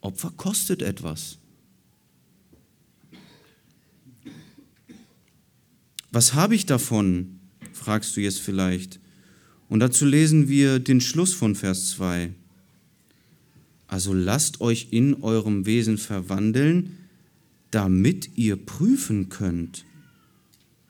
Opfer 0.01 0.33
kostet 0.37 0.83
etwas. 0.83 1.39
Was 6.11 6.35
habe 6.35 6.55
ich 6.55 6.67
davon? 6.67 7.39
fragst 7.73 8.17
du 8.17 8.21
jetzt 8.21 8.41
vielleicht. 8.41 9.01
Und 9.69 9.81
dazu 9.81 10.05
lesen 10.05 10.49
wir 10.49 10.79
den 10.79 11.01
Schluss 11.01 11.33
von 11.33 11.55
Vers 11.55 11.91
2. 11.93 12.33
Also 13.87 14.13
lasst 14.13 14.61
euch 14.61 14.89
in 14.91 15.23
eurem 15.23 15.67
Wesen 15.67 15.99
verwandeln, 15.99 16.99
damit 17.71 18.37
ihr 18.37 18.57
prüfen 18.57 19.31
könnt, 19.31 19.85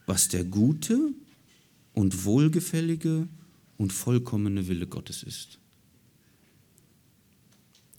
was 0.06 0.28
der 0.28 0.44
gute 0.44 1.12
und 1.94 2.24
wohlgefällige 2.24 3.28
und 3.76 3.92
vollkommene 3.92 4.68
Wille 4.68 4.86
Gottes 4.86 5.22
ist. 5.22 5.58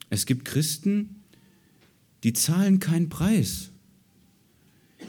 Es 0.09 0.25
gibt 0.25 0.45
Christen, 0.45 1.23
die 2.23 2.33
zahlen 2.33 2.79
keinen 2.79 3.09
Preis. 3.09 3.71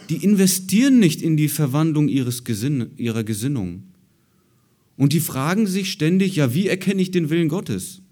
Die 0.08 0.16
investieren 0.24 0.98
nicht 0.98 1.22
in 1.22 1.36
die 1.36 1.48
Verwandlung 1.48 2.08
ihres 2.08 2.44
Gesinn 2.44 2.90
ihrer 2.96 3.24
Gesinnung. 3.24 3.84
Und 4.96 5.12
die 5.12 5.20
fragen 5.20 5.66
sich 5.66 5.90
ständig, 5.90 6.36
ja, 6.36 6.54
wie 6.54 6.68
erkenne 6.68 7.02
ich 7.02 7.10
den 7.10 7.30
Willen 7.30 7.48
Gottes? 7.48 8.02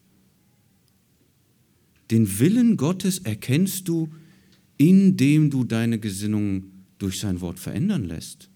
Den 2.11 2.39
Willen 2.39 2.77
Gottes 2.77 3.19
erkennst 3.21 3.89
du, 3.89 4.13
indem 4.77 5.51
du 5.51 5.65
deine 5.65 5.99
Gesinnung 5.99 6.65
durch 6.99 7.21
sein 7.21 7.41
Wort 7.41 7.59
verändern 7.59 8.05
lässt. 8.05 8.51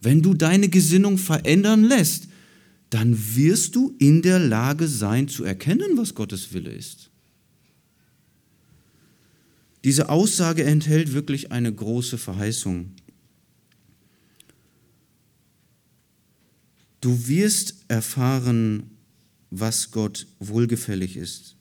Wenn 0.00 0.22
du 0.22 0.34
deine 0.34 0.68
Gesinnung 0.68 1.18
verändern 1.18 1.84
lässt, 1.84 2.28
dann 2.90 3.16
wirst 3.34 3.74
du 3.74 3.94
in 3.98 4.22
der 4.22 4.38
Lage 4.38 4.86
sein 4.86 5.28
zu 5.28 5.44
erkennen, 5.44 5.96
was 5.96 6.14
Gottes 6.14 6.52
Wille 6.52 6.70
ist. 6.70 7.10
Diese 9.84 10.08
Aussage 10.08 10.64
enthält 10.64 11.12
wirklich 11.12 11.52
eine 11.52 11.72
große 11.72 12.18
Verheißung. 12.18 12.92
Du 17.00 17.28
wirst 17.28 17.76
erfahren, 17.88 18.90
was 19.50 19.90
Gott 19.90 20.26
wohlgefällig 20.40 21.16
ist. 21.16 21.56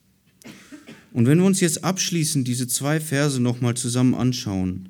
Und 1.14 1.28
wenn 1.28 1.38
wir 1.38 1.46
uns 1.46 1.60
jetzt 1.60 1.84
abschließend 1.84 2.48
diese 2.48 2.68
zwei 2.68 3.00
Verse 3.00 3.40
nochmal 3.40 3.78
zusammen 3.78 4.16
anschauen, 4.16 4.90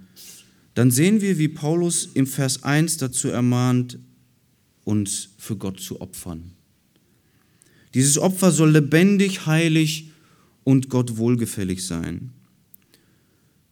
dann 0.75 0.91
sehen 0.91 1.21
wir, 1.21 1.39
wie 1.39 1.47
Paulus 1.47 2.07
im 2.13 2.27
Vers 2.27 2.63
1 2.63 2.97
dazu 2.97 3.29
ermahnt, 3.29 3.97
uns 4.83 5.29
für 5.37 5.55
Gott 5.55 5.79
zu 5.79 6.01
opfern. 6.01 6.51
Dieses 7.93 8.17
Opfer 8.17 8.51
soll 8.51 8.71
lebendig, 8.71 9.47
heilig 9.47 10.11
und 10.63 10.89
Gott 10.89 11.17
wohlgefällig 11.17 11.85
sein. 11.85 12.31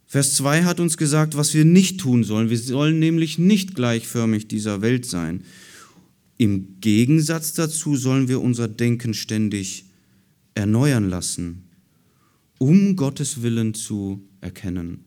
Vers 0.08 0.36
2 0.36 0.64
hat 0.64 0.80
uns 0.80 0.98
gesagt, 0.98 1.38
was 1.38 1.54
wir 1.54 1.66
nicht 1.66 2.00
tun 2.00 2.24
sollen. 2.24 2.50
Wir 2.50 2.58
sollen 2.58 3.00
nämlich 3.00 3.38
nicht 3.38 3.76
gleichförmig 3.76 4.48
dieser 4.48 4.82
Welt 4.82 5.06
sein. 5.06 5.44
Im 6.38 6.80
Gegensatz 6.82 7.54
dazu 7.54 7.96
sollen 7.96 8.28
wir 8.28 8.42
unser 8.42 8.68
Denken 8.68 9.14
ständig 9.14 9.86
erneuern 10.56 11.10
lassen 11.10 11.64
um 12.64 12.96
Gottes 12.96 13.42
Willen 13.42 13.74
zu 13.74 14.24
erkennen. 14.40 15.04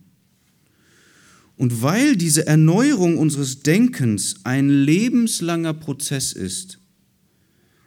Und 1.57 1.83
weil 1.83 2.17
diese 2.17 2.47
Erneuerung 2.47 3.17
unseres 3.17 3.63
Denkens 3.63 4.37
ein 4.45 4.69
lebenslanger 4.69 5.75
Prozess 5.75 6.33
ist, 6.33 6.79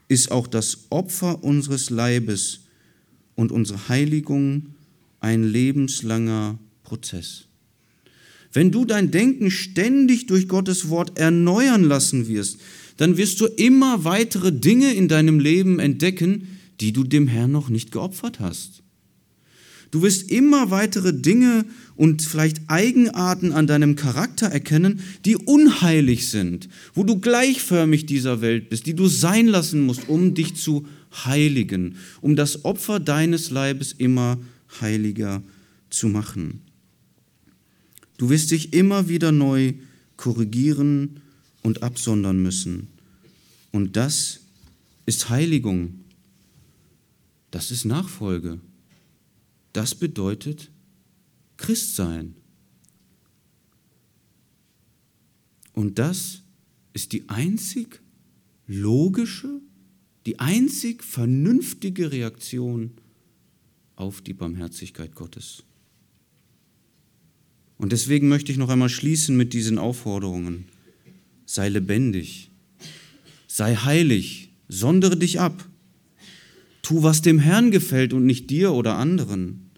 ist 0.07 0.31
auch 0.31 0.47
das 0.47 0.87
Opfer 0.89 1.43
unseres 1.43 1.91
Leibes 1.91 2.61
und 3.35 3.51
unsere 3.51 3.87
Heiligung 3.89 4.73
ein 5.19 5.43
lebenslanger 5.43 6.57
Prozess. 6.83 7.45
Wenn 8.51 8.71
du 8.71 8.85
dein 8.85 9.11
Denken 9.11 9.51
ständig 9.51 10.25
durch 10.25 10.47
Gottes 10.47 10.89
Wort 10.89 11.19
erneuern 11.19 11.83
lassen 11.83 12.27
wirst, 12.27 12.59
dann 12.97 13.17
wirst 13.17 13.39
du 13.39 13.45
immer 13.45 14.03
weitere 14.03 14.51
Dinge 14.51 14.93
in 14.93 15.07
deinem 15.07 15.39
Leben 15.39 15.79
entdecken, 15.79 16.59
die 16.81 16.91
du 16.91 17.03
dem 17.03 17.27
Herrn 17.27 17.51
noch 17.51 17.69
nicht 17.69 17.91
geopfert 17.91 18.39
hast. 18.39 18.81
Du 19.91 20.01
wirst 20.03 20.29
immer 20.29 20.69
weitere 20.69 21.13
Dinge 21.13 21.65
und 21.95 22.21
vielleicht 22.21 22.61
Eigenarten 22.67 23.51
an 23.51 23.65
deinem 23.65 23.95
Charakter 23.95 24.47
erkennen, 24.47 25.01
die 25.25 25.35
unheilig 25.35 26.29
sind, 26.29 26.69
wo 26.93 27.03
du 27.03 27.19
gleichförmig 27.19 28.05
dieser 28.05 28.41
Welt 28.41 28.69
bist, 28.69 28.85
die 28.85 28.93
du 28.93 29.07
sein 29.07 29.47
lassen 29.47 29.81
musst, 29.81 30.07
um 30.07 30.35
dich 30.35 30.55
zu 30.55 30.85
heiligen, 31.25 31.95
um 32.21 32.35
das 32.35 32.65
Opfer 32.65 32.99
deines 32.99 33.49
Leibes 33.49 33.93
immer 33.93 34.39
heiliger 34.79 35.41
zu 35.89 36.07
machen. 36.07 36.61
Du 38.17 38.29
wirst 38.29 38.51
dich 38.51 38.73
immer 38.73 39.09
wieder 39.09 39.31
neu 39.31 39.73
korrigieren 40.17 41.21
und 41.63 41.81
absondern 41.81 42.41
müssen. 42.41 42.87
Und 43.71 43.95
das 43.95 44.41
ist 45.05 45.29
Heiligung. 45.29 46.01
Das 47.51 47.71
ist 47.71 47.85
Nachfolge. 47.85 48.59
Das 49.73 49.95
bedeutet 49.95 50.71
Christsein. 51.57 52.35
Und 55.73 55.99
das 55.99 56.41
ist 56.93 57.13
die 57.13 57.29
einzig 57.29 58.01
logische, 58.67 59.61
die 60.25 60.39
einzig 60.39 61.03
vernünftige 61.03 62.11
Reaktion 62.11 62.91
auf 63.95 64.21
die 64.21 64.33
Barmherzigkeit 64.33 65.15
Gottes. 65.15 65.63
Und 67.77 67.93
deswegen 67.93 68.27
möchte 68.27 68.51
ich 68.51 68.57
noch 68.57 68.69
einmal 68.69 68.89
schließen 68.89 69.37
mit 69.37 69.53
diesen 69.53 69.77
Aufforderungen. 69.77 70.65
Sei 71.45 71.69
lebendig, 71.69 72.51
sei 73.47 73.75
heilig, 73.75 74.51
sondere 74.67 75.15
dich 75.15 75.39
ab, 75.39 75.68
Tu, 76.81 77.03
was 77.03 77.21
dem 77.21 77.39
Herrn 77.39 77.71
gefällt 77.71 78.13
und 78.13 78.25
nicht 78.25 78.49
dir 78.49 78.73
oder 78.73 78.95
anderen. 78.95 79.69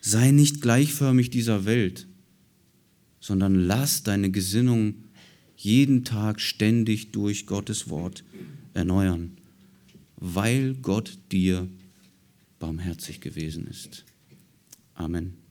Sei 0.00 0.30
nicht 0.30 0.60
gleichförmig 0.60 1.30
dieser 1.30 1.64
Welt, 1.64 2.06
sondern 3.20 3.54
lass 3.54 4.02
deine 4.02 4.30
Gesinnung 4.30 4.94
jeden 5.56 6.04
Tag 6.04 6.40
ständig 6.40 7.12
durch 7.12 7.46
Gottes 7.46 7.88
Wort 7.88 8.24
erneuern, 8.74 9.38
weil 10.16 10.74
Gott 10.74 11.18
dir 11.32 11.68
barmherzig 12.58 13.20
gewesen 13.20 13.66
ist. 13.66 14.04
Amen. 14.94 15.43